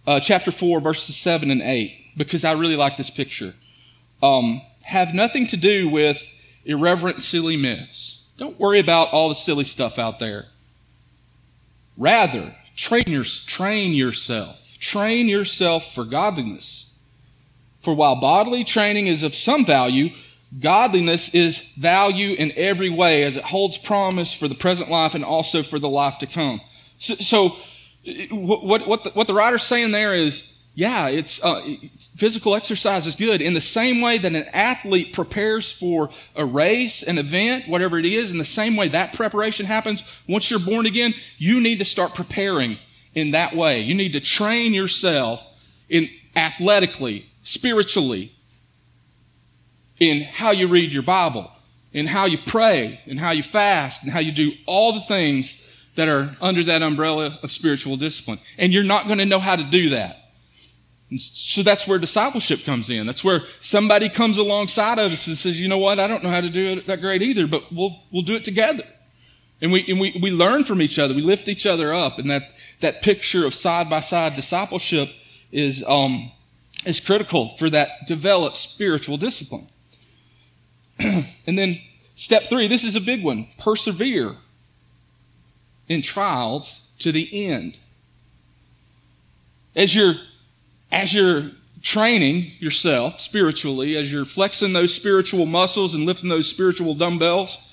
uh, 0.07 0.21
chapter 0.21 0.51
4, 0.51 0.81
verses 0.81 1.17
7 1.17 1.51
and 1.51 1.63
8, 1.63 2.13
because 2.17 2.45
I 2.45 2.53
really 2.53 2.77
like 2.77 2.97
this 2.97 3.11
picture. 3.11 3.55
Um, 4.23 4.61
have 4.85 5.15
nothing 5.15 5.47
to 5.49 5.57
do 5.57 5.89
with 5.89 6.35
irreverent, 6.65 7.23
silly 7.23 7.57
myths. 7.57 8.18
Don't 8.39 8.59
worry 8.59 8.79
about 8.79 9.13
all 9.13 9.29
the 9.29 9.35
silly 9.35 9.65
stuff 9.65 9.99
out 9.99 10.21
there. 10.21 10.47
Rather, 11.97 12.55
train, 12.77 13.03
your, 13.07 13.25
train 13.25 13.93
yourself. 13.93 14.77
Train 14.79 15.29
yourself 15.29 15.93
for 15.93 16.05
godliness. 16.05 16.95
For 17.81 17.93
while 17.93 18.21
bodily 18.21 18.63
training 18.63 19.09
is 19.09 19.25
of 19.25 19.35
some 19.35 19.65
value, 19.65 20.11
godliness 20.61 21.35
is 21.35 21.73
value 21.73 22.35
in 22.35 22.53
every 22.57 22.91
way 22.91 23.25
as 23.25 23.37
it 23.37 23.43
holds 23.43 23.77
promise 23.77 24.33
for 24.33 24.47
the 24.47 24.55
present 24.55 24.89
life 24.89 25.17
and 25.17 25.25
also 25.25 25.65
for 25.65 25.81
the 25.81 25.89
life 25.89 26.19
to 26.19 26.27
come. 26.27 26.61
So, 26.99 27.15
so 27.17 27.57
what, 28.31 28.87
what, 28.87 29.05
the, 29.05 29.11
what 29.11 29.27
the 29.27 29.35
writer's 29.35 29.65
saying 29.65 29.91
there 29.91 30.15
is, 30.15 30.58
yeah, 30.79 31.09
it's 31.09 31.43
uh, 31.43 31.61
physical 32.15 32.55
exercise 32.55 33.09
is 33.09 33.17
good. 33.17 33.43
In 33.43 33.53
the 33.53 33.61
same 33.61 34.01
way 34.01 34.17
that 34.17 34.33
an 34.33 34.47
athlete 34.53 35.13
prepares 35.13 35.73
for 35.73 36.09
a 36.37 36.47
race, 36.47 37.03
an 37.03 37.19
event, 37.19 37.67
whatever 37.67 37.99
it 37.99 38.07
is, 38.07 38.31
in 38.31 38.39
the 38.39 38.45
same 38.45 38.77
way 38.77 38.87
that 38.87 39.13
preparation 39.13 39.67
happens, 39.67 40.05
once 40.29 40.53
you're 40.53 40.61
born 40.61 40.87
again, 40.87 41.15
you 41.37 41.61
need 41.61 41.81
to 41.81 41.85
start 41.85 42.15
preparing 42.15 42.79
in 43.17 43.33
that 43.33 43.57
way. 43.57 43.81
You 43.81 43.97
need 43.97 44.13
to 44.13 44.21
train 44.21 44.73
yourself 44.73 45.45
in 45.89 46.09
athletically, 46.37 47.27
spiritually, 47.43 48.33
in 49.99 50.23
how 50.23 50.53
you 50.53 50.69
read 50.69 50.93
your 50.93 51.03
Bible, 51.03 51.51
in 51.93 52.07
how 52.07 52.27
you 52.27 52.39
pray, 52.39 53.01
in 53.05 53.17
how 53.17 53.33
you 53.33 53.43
fast, 53.43 54.05
and 54.05 54.13
how 54.13 54.21
you 54.21 54.31
do 54.31 54.53
all 54.65 54.93
the 54.93 55.01
things 55.01 55.69
that 55.97 56.07
are 56.07 56.37
under 56.41 56.63
that 56.63 56.83
umbrella 56.83 57.37
of 57.43 57.51
spiritual 57.51 57.97
discipline. 57.97 58.39
And 58.59 58.73
you're 58.73 58.85
not 58.85 59.07
going 59.07 59.19
to 59.19 59.27
know 59.27 59.41
how 59.41 59.57
to 59.57 59.65
do 59.65 59.89
that. 59.89 60.28
So 61.17 61.63
that's 61.63 61.87
where 61.89 61.99
discipleship 61.99 62.65
comes 62.65 62.91
in. 62.91 63.07
That's 63.07 63.25
where 63.25 63.43
somebody 63.61 64.11
comes 64.11 64.37
alongside 64.37 64.99
of 64.99 65.11
us 65.11 65.27
and 65.27 65.39
says, 65.39 65.61
you 65.61 65.69
know 65.69 65.79
what, 65.79 65.99
I 65.99 66.07
don't 66.07 66.23
know 66.23 66.31
how 66.31 66.43
to 66.43 66.51
do 66.51 66.73
it 66.73 66.87
that 66.87 67.01
great 67.01 67.23
either, 67.23 67.47
but 67.47 67.73
we'll, 67.73 67.99
we'll 68.13 68.23
do 68.23 68.35
it 68.35 68.45
together. 68.45 68.85
And 69.63 69.73
we, 69.73 69.87
and 69.89 69.99
we, 69.99 70.19
we 70.21 70.31
learn 70.31 70.65
from 70.65 70.83
each 70.83 70.99
other. 70.99 71.15
We 71.15 71.23
lift 71.23 71.49
each 71.49 71.67
other 71.67 71.95
up. 71.95 72.19
And 72.19 72.31
that, 72.31 72.43
that 72.81 73.03
picture 73.03 73.47
of 73.47 73.55
side 73.55 73.89
by 73.89 74.01
side 74.01 74.37
discipleship 74.37 75.09
is, 75.51 75.83
um, 75.89 76.31
is 76.85 77.01
critical 77.01 77.57
for 77.57 77.71
that 77.71 78.07
developed 78.07 78.59
spiritual 78.59 79.17
discipline. 79.17 79.67
and 80.99 81.59
then 81.59 81.81
step 82.17 82.45
three, 82.45 82.69
this 82.69 82.85
is 82.85 82.97
a 82.97 83.01
big 83.01 83.25
one. 83.25 83.49
Persevere 83.57 84.37
in 85.89 86.03
trials 86.03 86.91
to 86.99 87.13
the 87.13 87.47
end. 87.49 87.79
As 89.75 89.95
you're, 89.95 90.15
as 90.91 91.13
you're 91.15 91.51
training 91.83 92.53
yourself 92.59 93.21
spiritually, 93.21 93.97
as 93.97 94.13
you're 94.13 94.25
flexing 94.25 94.73
those 94.73 94.93
spiritual 94.95 95.47
muscles 95.47 95.95
and 95.95 96.07
lifting 96.07 96.29
those 96.29 96.49
spiritual 96.49 96.95
dumbbells, 96.95 97.69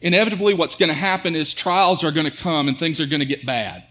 inevitably 0.00 0.54
what's 0.54 0.76
going 0.76 0.88
to 0.88 0.94
happen 0.94 1.34
is 1.34 1.54
trials 1.54 2.04
are 2.04 2.12
going 2.12 2.30
to 2.30 2.36
come 2.36 2.68
and 2.68 2.78
things 2.78 3.00
are 3.00 3.06
going 3.06 3.20
to 3.20 3.26
get 3.26 3.46
bad. 3.46 3.84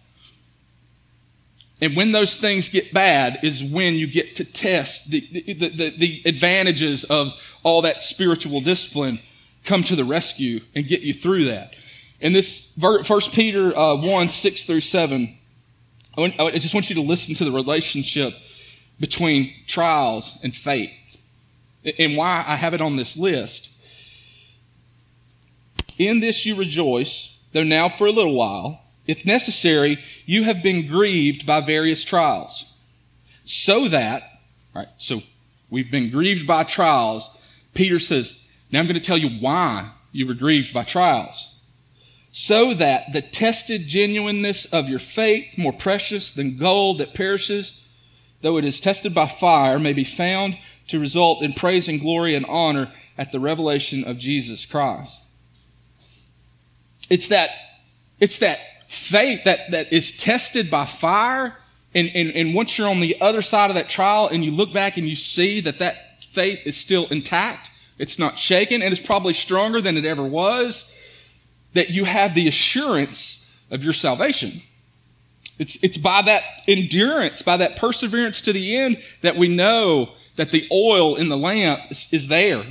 And 1.81 1.95
when 1.97 2.11
those 2.11 2.37
things 2.37 2.69
get 2.69 2.93
bad 2.93 3.39
is 3.43 3.63
when 3.63 3.95
you 3.95 4.07
get 4.07 4.35
to 4.37 4.45
test 4.45 5.11
the, 5.11 5.19
the, 5.31 5.69
the, 5.69 5.89
the, 5.97 6.21
advantages 6.25 7.03
of 7.03 7.33
all 7.63 7.81
that 7.81 8.03
spiritual 8.03 8.61
discipline 8.61 9.19
come 9.65 9.83
to 9.83 9.95
the 9.95 10.05
rescue 10.05 10.61
and 10.75 10.87
get 10.87 11.01
you 11.01 11.13
through 11.13 11.45
that. 11.45 11.75
In 12.21 12.31
this 12.31 12.77
First 13.05 13.33
Peter 13.33 13.77
uh, 13.77 13.95
1, 13.95 14.29
6 14.29 14.65
through 14.65 14.79
7, 14.79 15.37
I 16.17 16.51
just 16.51 16.73
want 16.73 16.89
you 16.89 16.95
to 16.95 17.01
listen 17.01 17.35
to 17.35 17.43
the 17.43 17.51
relationship 17.51 18.33
between 18.99 19.53
trials 19.67 20.39
and 20.43 20.55
faith 20.55 20.91
and 21.97 22.15
why 22.15 22.43
I 22.47 22.55
have 22.55 22.73
it 22.73 22.81
on 22.81 22.95
this 22.95 23.17
list. 23.17 23.71
In 25.97 26.19
this 26.19 26.45
you 26.45 26.55
rejoice, 26.55 27.39
though 27.51 27.63
now 27.63 27.89
for 27.89 28.07
a 28.07 28.11
little 28.11 28.33
while, 28.33 28.81
if 29.05 29.25
necessary, 29.25 29.99
you 30.25 30.43
have 30.43 30.63
been 30.63 30.87
grieved 30.87 31.45
by 31.45 31.59
various 31.59 32.05
trials. 32.05 32.73
So 33.43 33.89
that, 33.89 34.23
right, 34.73 34.87
so 34.97 35.19
we've 35.69 35.91
been 35.91 36.09
grieved 36.09 36.47
by 36.47 36.63
trials. 36.63 37.37
Peter 37.73 37.99
says, 37.99 38.43
now 38.71 38.79
I'm 38.79 38.85
going 38.85 38.99
to 38.99 39.05
tell 39.05 39.17
you 39.17 39.29
why 39.41 39.91
you 40.11 40.25
were 40.25 40.33
grieved 40.33 40.73
by 40.73 40.83
trials 40.83 41.53
so 42.33 42.73
that 42.73 43.13
the 43.13 43.21
tested 43.21 43.87
genuineness 43.87 44.73
of 44.73 44.89
your 44.89 44.97
faith, 44.97 45.55
more 45.55 45.71
precious 45.71 46.33
than 46.33 46.57
gold 46.57 46.97
that 46.97 47.13
perishes, 47.13 47.82
though 48.43 48.57
it 48.57 48.65
is 48.65 48.79
tested 48.79 49.15
by 49.15 49.25
fire, 49.25 49.79
may 49.79 49.93
be 49.93 50.03
found 50.03 50.57
to 50.89 50.99
result 50.99 51.41
in 51.41 51.53
praise 51.53 51.87
and 51.87 51.99
glory 51.99 52.35
and 52.35 52.45
honor 52.45 52.91
at 53.17 53.31
the 53.31 53.39
revelation 53.39 54.03
of 54.03 54.19
Jesus 54.19 54.65
Christ. 54.65 55.23
It's 57.09 57.29
that, 57.29 57.49
it's 58.19 58.39
that 58.39 58.59
faith 58.87 59.45
that, 59.45 59.71
that 59.71 59.91
is 59.91 60.15
tested 60.15 60.69
by 60.69 60.85
fire. 60.85 61.57
And, 61.95 62.09
and, 62.13 62.31
and 62.31 62.53
once 62.53 62.77
you're 62.77 62.89
on 62.89 62.99
the 62.99 63.19
other 63.21 63.41
side 63.41 63.69
of 63.69 63.75
that 63.75 63.89
trial 63.89 64.27
and 64.27 64.43
you 64.43 64.51
look 64.51 64.73
back 64.73 64.97
and 64.97 65.07
you 65.07 65.15
see 65.15 65.61
that 65.61 65.79
that 65.79 66.23
faith 66.31 66.67
is 66.67 66.75
still 66.75 67.07
intact, 67.07 67.71
it's 67.97 68.19
not 68.19 68.37
shaken, 68.37 68.81
and 68.81 68.91
it's 68.91 69.05
probably 69.05 69.33
stronger 69.33 69.79
than 69.79 69.97
it 69.97 70.05
ever 70.05 70.23
was 70.23 70.93
that 71.73 71.89
you 71.89 72.03
have 72.03 72.35
the 72.35 72.47
assurance 72.47 73.49
of 73.71 73.83
your 73.83 73.93
salvation. 73.93 74.61
It's, 75.59 75.81
it's 75.83 75.97
by 75.97 76.21
that 76.23 76.43
endurance, 76.67 77.41
by 77.41 77.57
that 77.57 77.75
perseverance 77.75 78.41
to 78.41 78.53
the 78.53 78.75
end 78.75 79.01
that 79.21 79.35
we 79.35 79.47
know 79.47 80.13
that 80.35 80.51
the 80.51 80.67
oil 80.71 81.15
in 81.15 81.29
the 81.29 81.37
lamp 81.37 81.91
is, 81.91 82.11
is 82.11 82.27
there 82.27 82.65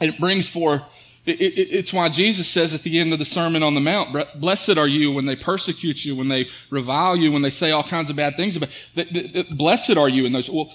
And 0.00 0.14
it 0.14 0.18
brings 0.18 0.48
for, 0.48 0.86
it, 1.26 1.40
it, 1.40 1.58
it's 1.58 1.92
why 1.92 2.08
Jesus 2.08 2.48
says 2.48 2.72
at 2.72 2.82
the 2.82 2.98
end 2.98 3.12
of 3.12 3.18
the 3.18 3.24
Sermon 3.24 3.62
on 3.62 3.74
the 3.74 3.80
Mount, 3.80 4.16
blessed 4.40 4.78
are 4.78 4.86
you 4.86 5.12
when 5.12 5.26
they 5.26 5.36
persecute 5.36 6.04
you, 6.04 6.16
when 6.16 6.28
they 6.28 6.48
revile 6.70 7.16
you, 7.16 7.32
when 7.32 7.42
they 7.42 7.50
say 7.50 7.72
all 7.72 7.82
kinds 7.82 8.10
of 8.10 8.16
bad 8.16 8.36
things 8.36 8.56
about 8.56 8.70
you. 8.94 9.44
Blessed 9.50 9.96
are 9.96 10.08
you 10.08 10.24
in 10.24 10.32
those. 10.32 10.48
Well, 10.48 10.72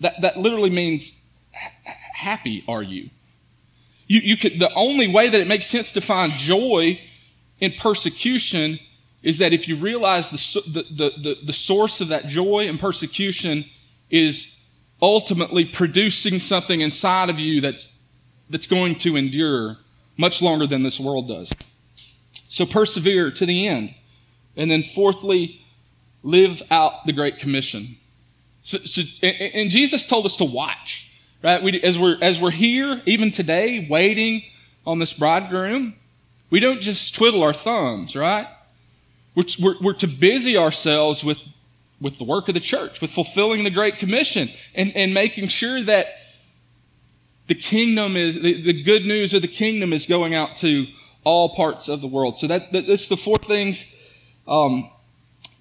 that, 0.00 0.20
that 0.20 0.36
literally 0.36 0.70
means 0.70 1.20
happy 2.14 2.64
are 2.68 2.82
you. 2.82 3.10
You, 4.06 4.20
you 4.20 4.36
could, 4.36 4.58
the 4.58 4.72
only 4.74 5.08
way 5.08 5.28
that 5.28 5.40
it 5.40 5.48
makes 5.48 5.66
sense 5.66 5.92
to 5.92 6.00
find 6.00 6.32
joy 6.32 7.00
in 7.60 7.72
persecution 7.72 8.78
is 9.22 9.38
that 9.38 9.52
if 9.52 9.66
you 9.68 9.76
realize 9.76 10.30
the, 10.30 10.82
the, 10.90 11.10
the, 11.20 11.38
the, 11.44 11.52
source 11.52 12.00
of 12.00 12.08
that 12.08 12.28
joy 12.28 12.68
and 12.68 12.78
persecution 12.78 13.64
is 14.10 14.56
ultimately 15.02 15.64
producing 15.64 16.38
something 16.38 16.80
inside 16.80 17.28
of 17.28 17.40
you 17.40 17.60
that's, 17.60 17.98
that's 18.48 18.66
going 18.66 18.94
to 18.94 19.16
endure 19.16 19.76
much 20.16 20.40
longer 20.40 20.66
than 20.66 20.82
this 20.82 21.00
world 21.00 21.28
does. 21.28 21.52
So 22.48 22.64
persevere 22.64 23.30
to 23.32 23.46
the 23.46 23.66
end. 23.66 23.94
And 24.56 24.70
then 24.70 24.82
fourthly, 24.82 25.60
live 26.22 26.62
out 26.70 27.06
the 27.06 27.12
Great 27.12 27.38
Commission. 27.38 27.96
So, 28.62 28.78
so, 28.78 29.02
and 29.22 29.70
Jesus 29.70 30.04
told 30.04 30.26
us 30.26 30.36
to 30.36 30.44
watch, 30.44 31.12
right? 31.42 31.62
We, 31.62 31.80
as 31.80 31.98
we're, 31.98 32.18
as 32.20 32.40
we're 32.40 32.50
here, 32.50 33.00
even 33.06 33.30
today, 33.30 33.86
waiting 33.88 34.42
on 34.86 34.98
this 34.98 35.12
bridegroom, 35.12 35.94
we 36.50 36.60
don't 36.60 36.80
just 36.80 37.14
twiddle 37.14 37.42
our 37.42 37.52
thumbs, 37.52 38.16
right? 38.16 38.46
We're, 39.38 39.44
we're, 39.60 39.74
we're 39.80 39.92
to 39.92 40.08
busy 40.08 40.56
ourselves 40.56 41.22
with, 41.22 41.38
with 42.00 42.18
the 42.18 42.24
work 42.24 42.48
of 42.48 42.54
the 42.54 42.60
church, 42.60 43.00
with 43.00 43.12
fulfilling 43.12 43.62
the 43.62 43.70
Great 43.70 43.98
Commission 43.98 44.48
and, 44.74 44.90
and 44.96 45.14
making 45.14 45.46
sure 45.46 45.80
that 45.84 46.06
the 47.46 47.54
kingdom 47.54 48.16
is, 48.16 48.34
the, 48.34 48.60
the 48.60 48.82
good 48.82 49.06
news 49.06 49.34
of 49.34 49.42
the 49.42 49.48
kingdom 49.48 49.92
is 49.92 50.06
going 50.06 50.34
out 50.34 50.56
to 50.56 50.88
all 51.22 51.54
parts 51.54 51.86
of 51.86 52.00
the 52.00 52.08
world. 52.08 52.36
So 52.36 52.48
that, 52.48 52.72
that 52.72 52.88
that's 52.88 53.08
the 53.08 53.16
four 53.16 53.36
things 53.36 53.96
um, 54.48 54.90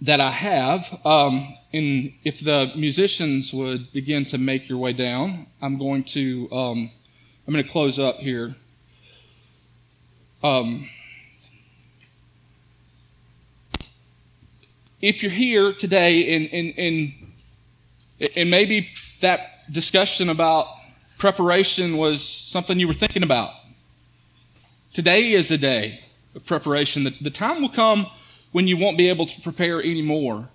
that 0.01 0.19
I 0.21 0.31
have. 0.31 0.99
Um, 1.05 1.55
and 1.71 2.13
if 2.23 2.39
the 2.39 2.71
musicians 2.75 3.53
would 3.53 3.93
begin 3.93 4.25
to 4.25 4.39
make 4.39 4.67
your 4.67 4.79
way 4.79 4.93
down, 4.93 5.45
I'm 5.61 5.77
going 5.77 6.03
to 6.05 6.51
um, 6.51 6.89
I'm 7.45 7.53
going 7.53 7.63
to 7.63 7.69
close 7.69 7.99
up 7.99 8.15
here. 8.15 8.55
Um, 10.43 10.89
if 15.01 15.21
you're 15.21 15.31
here 15.31 15.73
today 15.73 16.35
and, 16.35 16.49
and, 16.51 16.73
and, 16.77 17.13
and 18.35 18.49
maybe 18.49 18.89
that 19.21 19.71
discussion 19.71 20.29
about 20.29 20.67
preparation 21.17 21.97
was 21.97 22.23
something 22.23 22.79
you 22.79 22.87
were 22.87 22.93
thinking 22.93 23.23
about, 23.23 23.51
today 24.93 25.33
is 25.33 25.49
the 25.49 25.57
day 25.57 26.03
of 26.35 26.45
preparation. 26.45 27.03
The, 27.03 27.15
the 27.21 27.29
time 27.29 27.61
will 27.61 27.69
come 27.69 28.07
when 28.51 28.67
you 28.67 28.77
won't 28.77 28.97
be 28.97 29.09
able 29.09 29.25
to 29.25 29.41
prepare 29.41 29.79
anymore. 29.79 30.49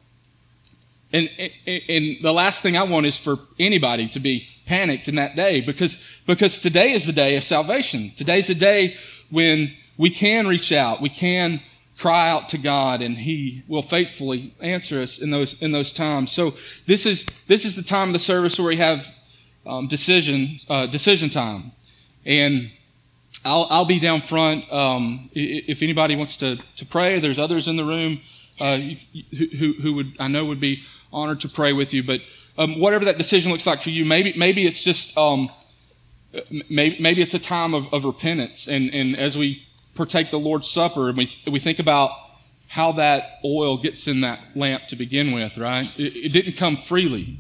And, 1.13 1.29
and, 1.39 1.83
and 1.89 2.17
the 2.23 2.33
last 2.33 2.63
thing 2.63 2.77
I 2.77 2.83
want 2.85 3.07
is 3.07 3.17
for 3.17 3.39
anybody 3.61 4.09
to 4.09 4.21
be 4.21 4.49
panicked 4.67 5.09
in 5.09 5.17
that 5.17 5.37
day 5.37 5.61
because, 5.61 6.03
because 6.27 6.61
today 6.61 6.93
is 6.93 7.07
the 7.07 7.13
day 7.13 7.37
of 7.37 7.45
salvation. 7.45 8.11
Today's 8.17 8.47
the 8.47 8.55
day 8.55 8.97
when 9.31 9.75
we 9.99 10.11
can 10.11 10.47
reach 10.47 10.73
out. 10.73 11.01
We 11.01 11.11
can 11.11 11.61
cry 11.99 12.31
out 12.31 12.49
to 12.51 12.59
God 12.59 13.03
and 13.03 13.17
He 13.17 13.63
will 13.69 13.83
faithfully 13.83 14.55
answer 14.61 15.01
us 15.01 15.19
in 15.19 15.31
those, 15.31 15.61
in 15.63 15.73
those 15.73 15.93
times. 15.93 16.33
So 16.33 16.55
this 16.87 17.07
is, 17.07 17.45
this 17.47 17.65
is 17.65 17.77
the 17.77 17.83
time 17.83 18.09
of 18.09 18.13
the 18.13 18.19
service 18.19 18.59
where 18.59 18.69
we 18.69 18.77
have 18.77 19.07
um, 19.67 19.87
decision, 19.87 20.59
uh, 20.69 20.87
decision 20.87 21.31
time. 21.31 21.73
And 22.27 22.71
I'll, 23.45 23.67
I'll 23.71 23.85
be 23.85 24.01
down 24.01 24.21
front. 24.21 24.71
Um, 24.73 25.31
if 25.33 25.83
anybody 25.83 26.17
wants 26.17 26.37
to, 26.39 26.59
to 26.77 26.87
pray, 26.87 27.21
there's 27.21 27.39
others 27.39 27.69
in 27.69 27.77
the 27.77 27.85
room 27.85 28.21
uh, 28.61 28.79
who, 29.31 29.75
who 29.75 29.95
would, 29.95 30.17
I 30.19 30.29
know 30.29 30.45
would 30.45 30.61
be 30.61 30.83
honored 31.13 31.41
to 31.41 31.49
pray 31.49 31.73
with 31.73 31.93
you. 31.93 32.03
But 32.03 32.21
um, 32.59 32.79
whatever 32.79 33.05
that 33.07 33.19
decision 33.19 33.51
looks 33.51 33.67
like 33.67 33.83
for 33.83 33.91
you, 33.91 34.05
maybe, 34.05 34.35
maybe 34.37 34.67
it's 34.67 34.85
just, 34.85 35.17
um, 35.17 35.51
maybe, 36.69 36.97
maybe 37.01 37.23
it's 37.23 37.35
a 37.35 37.39
time 37.39 37.75
of, 37.75 37.93
of 37.93 38.05
repentance. 38.05 38.69
And, 38.69 38.91
and 38.91 39.17
as 39.17 39.37
we 39.37 39.67
partake 39.95 40.31
the 40.31 40.39
Lord's 40.39 40.71
Supper 40.71 41.09
and 41.09 41.19
we, 41.19 41.35
we 41.51 41.61
think 41.61 41.79
about 41.79 42.11
how 42.69 42.93
that 42.93 43.39
oil 43.45 43.77
gets 43.77 44.09
in 44.09 44.23
that 44.23 44.41
lamp 44.55 44.87
to 44.87 44.97
begin 44.97 45.33
with, 45.33 45.59
right? 45.59 45.87
It, 45.99 46.17
it 46.17 46.33
didn't 46.33 46.55
come 46.55 46.77
freely. 46.77 47.39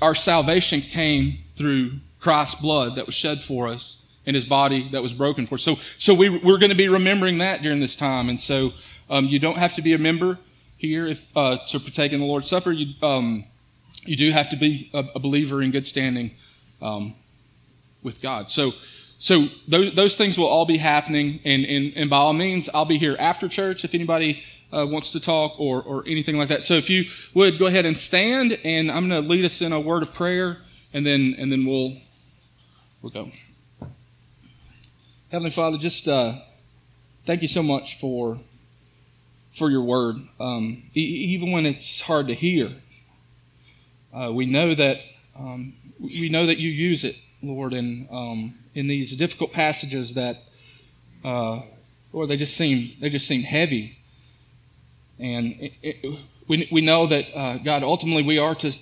Our 0.00 0.14
salvation 0.14 0.80
came 0.80 1.40
through 1.56 1.92
Christ's 2.20 2.60
blood 2.60 2.96
that 2.96 3.04
was 3.04 3.14
shed 3.14 3.42
for 3.42 3.68
us 3.68 4.02
and 4.24 4.34
his 4.34 4.44
body 4.44 4.88
that 4.92 5.02
was 5.02 5.12
broken 5.12 5.46
for 5.46 5.56
us. 5.56 5.62
So, 5.62 5.76
so 5.98 6.14
we, 6.14 6.30
we're 6.30 6.58
going 6.58 6.70
to 6.70 6.76
be 6.76 6.88
remembering 6.88 7.38
that 7.38 7.62
during 7.62 7.80
this 7.80 7.96
time. 7.96 8.30
And 8.30 8.40
so 8.40 8.72
um, 9.10 9.26
you 9.26 9.38
don't 9.38 9.58
have 9.58 9.74
to 9.74 9.82
be 9.82 9.92
a 9.92 9.98
member 9.98 10.38
here 10.78 11.06
if, 11.06 11.36
uh, 11.36 11.58
to 11.68 11.78
partake 11.78 12.12
in 12.12 12.20
the 12.20 12.26
Lord's 12.26 12.48
Supper. 12.48 12.72
You, 12.72 12.94
um, 13.02 13.44
you 14.04 14.16
do 14.16 14.30
have 14.30 14.48
to 14.50 14.56
be 14.56 14.90
a, 14.94 15.04
a 15.16 15.18
believer 15.18 15.62
in 15.62 15.70
good 15.70 15.86
standing 15.86 16.30
um, 16.80 17.14
with 18.02 18.22
God. 18.22 18.48
So, 18.48 18.72
so 19.20 19.48
those, 19.68 19.94
those 19.94 20.16
things 20.16 20.38
will 20.38 20.46
all 20.46 20.64
be 20.64 20.78
happening. 20.78 21.40
And, 21.44 21.66
and, 21.66 21.92
and 21.94 22.08
by 22.08 22.16
all 22.16 22.32
means, 22.32 22.70
I'll 22.72 22.86
be 22.86 22.96
here 22.96 23.16
after 23.18 23.48
church 23.48 23.84
if 23.84 23.94
anybody 23.94 24.42
uh, 24.72 24.86
wants 24.88 25.12
to 25.12 25.20
talk 25.20 25.60
or, 25.60 25.82
or 25.82 26.02
anything 26.06 26.38
like 26.38 26.48
that. 26.48 26.62
So 26.62 26.74
if 26.74 26.88
you 26.88 27.04
would 27.34 27.58
go 27.58 27.66
ahead 27.66 27.84
and 27.84 27.98
stand, 27.98 28.58
and 28.64 28.90
I'm 28.90 29.10
going 29.10 29.22
to 29.22 29.28
lead 29.28 29.44
us 29.44 29.60
in 29.60 29.72
a 29.72 29.80
word 29.80 30.02
of 30.02 30.14
prayer, 30.14 30.62
and 30.94 31.06
then 31.06 31.36
and 31.38 31.52
then 31.52 31.66
we'll 31.66 31.98
we'll 33.02 33.12
go. 33.12 33.30
Heavenly 35.30 35.50
Father, 35.50 35.76
just 35.76 36.08
uh, 36.08 36.36
thank 37.26 37.42
you 37.42 37.48
so 37.48 37.62
much 37.62 38.00
for 38.00 38.40
for 39.50 39.70
your 39.70 39.82
word. 39.82 40.16
Um, 40.40 40.84
e- 40.94 41.34
even 41.34 41.52
when 41.52 41.66
it's 41.66 42.00
hard 42.00 42.28
to 42.28 42.34
hear, 42.34 42.72
uh, 44.14 44.32
we 44.32 44.46
know 44.46 44.74
that 44.74 44.96
um, 45.36 45.74
we 45.98 46.30
know 46.30 46.46
that 46.46 46.56
you 46.56 46.70
use 46.70 47.04
it, 47.04 47.16
Lord, 47.42 47.74
and 47.74 48.08
um, 48.10 48.54
in 48.74 48.86
these 48.86 49.16
difficult 49.16 49.52
passages 49.52 50.14
that, 50.14 50.42
uh, 51.24 51.60
Lord, 52.12 52.28
they 52.28 52.36
just 52.36 52.56
seem 52.56 52.92
they 53.00 53.08
just 53.08 53.26
seem 53.26 53.42
heavy. 53.42 53.98
And 55.18 55.54
it, 55.60 55.72
it, 55.82 56.18
we, 56.48 56.68
we 56.72 56.80
know 56.80 57.06
that, 57.06 57.26
uh, 57.34 57.58
God, 57.58 57.82
ultimately 57.82 58.22
we 58.22 58.38
are 58.38 58.54
to, 58.56 58.72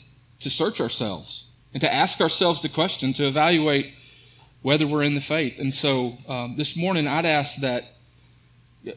to 0.40 0.50
search 0.50 0.80
ourselves 0.80 1.48
and 1.74 1.80
to 1.80 1.92
ask 1.92 2.20
ourselves 2.20 2.62
the 2.62 2.68
question, 2.68 3.12
to 3.14 3.26
evaluate 3.26 3.92
whether 4.62 4.86
we're 4.86 5.02
in 5.02 5.14
the 5.14 5.20
faith. 5.20 5.58
And 5.58 5.74
so 5.74 6.16
um, 6.28 6.56
this 6.56 6.76
morning 6.76 7.08
I'd 7.08 7.26
ask 7.26 7.60
that 7.60 7.84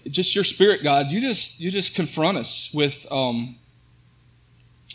just 0.07 0.35
your 0.35 0.43
spirit, 0.43 0.83
God, 0.83 1.07
you 1.07 1.19
just, 1.19 1.59
you 1.59 1.71
just 1.71 1.95
confront 1.95 2.37
us 2.37 2.71
with, 2.73 3.05
um, 3.11 3.57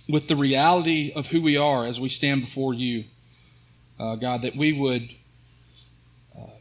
with 0.09 0.29
the 0.29 0.37
reality 0.37 1.13
of 1.15 1.27
who 1.27 1.43
we 1.43 1.57
are 1.57 1.85
as 1.85 2.01
we 2.01 2.09
stand 2.09 2.43
before 2.43 2.73
you. 2.73 3.05
Uh, 3.99 4.15
God, 4.15 4.43
that 4.43 4.55
we 4.55 4.73
would 4.73 5.11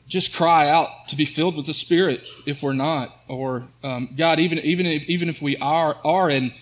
just 0.07 0.35
cry 0.35 0.69
out 0.69 0.89
to 1.09 1.15
be 1.15 1.25
filled 1.25 1.55
with 1.55 1.65
the 1.65 1.73
Spirit 1.73 2.27
if 2.45 2.61
we're 2.61 2.73
not, 2.73 3.17
or 3.27 3.67
um, 3.83 4.13
God, 4.17 4.39
even 4.39 4.59
even 4.59 4.85
if, 4.85 5.03
even 5.03 5.29
if 5.29 5.41
we 5.41 5.57
are 5.57 5.97
are 6.03 6.29
and, 6.29 6.53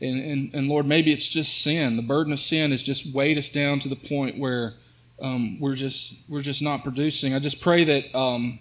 and 0.00 0.54
and 0.54 0.68
Lord, 0.68 0.86
maybe 0.86 1.12
it's 1.12 1.28
just 1.28 1.62
sin. 1.62 1.96
The 1.96 2.02
burden 2.02 2.32
of 2.32 2.40
sin 2.40 2.70
has 2.70 2.82
just 2.82 3.14
weighed 3.14 3.38
us 3.38 3.48
down 3.48 3.80
to 3.80 3.88
the 3.88 3.96
point 3.96 4.38
where 4.38 4.74
um, 5.20 5.58
we're 5.58 5.74
just 5.74 6.28
we're 6.28 6.42
just 6.42 6.62
not 6.62 6.82
producing. 6.82 7.34
I 7.34 7.38
just 7.38 7.60
pray 7.62 7.84
that 7.84 8.14
um, 8.14 8.58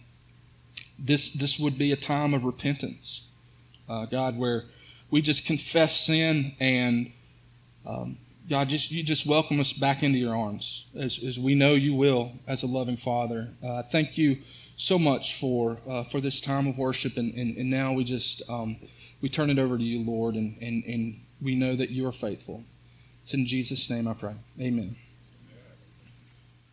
this 0.98 1.34
this 1.34 1.60
would 1.60 1.78
be 1.78 1.92
a 1.92 1.98
time 1.98 2.34
of 2.34 2.46
repentance, 2.46 3.28
uh, 3.90 4.06
God, 4.06 4.38
where 4.38 4.66
we 5.12 5.22
just 5.22 5.46
confess 5.46 6.06
sin 6.06 6.56
and 6.60 7.12
um, 7.86 8.18
God, 8.48 8.70
just 8.70 8.92
you 8.92 9.04
just 9.04 9.26
welcome 9.26 9.60
us 9.60 9.74
back 9.74 10.04
into 10.04 10.20
your 10.20 10.36
arms, 10.36 10.86
as, 10.96 11.24
as 11.24 11.40
we 11.40 11.56
know 11.56 11.74
you 11.74 11.96
will, 11.96 12.32
as 12.48 12.62
a 12.62 12.68
loving 12.68 12.98
Father. 12.98 13.50
Uh, 13.66 13.82
thank 13.84 14.18
you 14.18 14.38
so 14.78 15.00
much 15.00 15.40
for 15.40 15.80
uh, 15.90 16.04
for 16.04 16.22
this 16.22 16.42
time 16.42 16.68
of 16.68 16.78
worship, 16.78 17.18
and, 17.18 17.34
and, 17.34 17.58
and 17.58 17.70
now 17.70 17.94
we 17.94 18.04
just 18.04 18.48
um, 18.50 18.78
we 19.22 19.30
turn 19.30 19.50
it 19.50 19.58
over 19.58 19.78
to 19.78 19.84
you, 19.84 20.04
Lord, 20.04 20.36
and, 20.36 20.56
and, 20.62 20.84
and 20.86 21.20
we 21.42 21.56
know 21.56 21.76
that 21.76 21.90
you 21.90 22.08
are 22.08 22.12
faithful. 22.12 22.64
It's 23.24 23.34
in 23.34 23.48
Jesus' 23.48 23.90
name 23.90 24.08
I 24.08 24.14
pray. 24.14 24.36
Amen. 24.62 24.96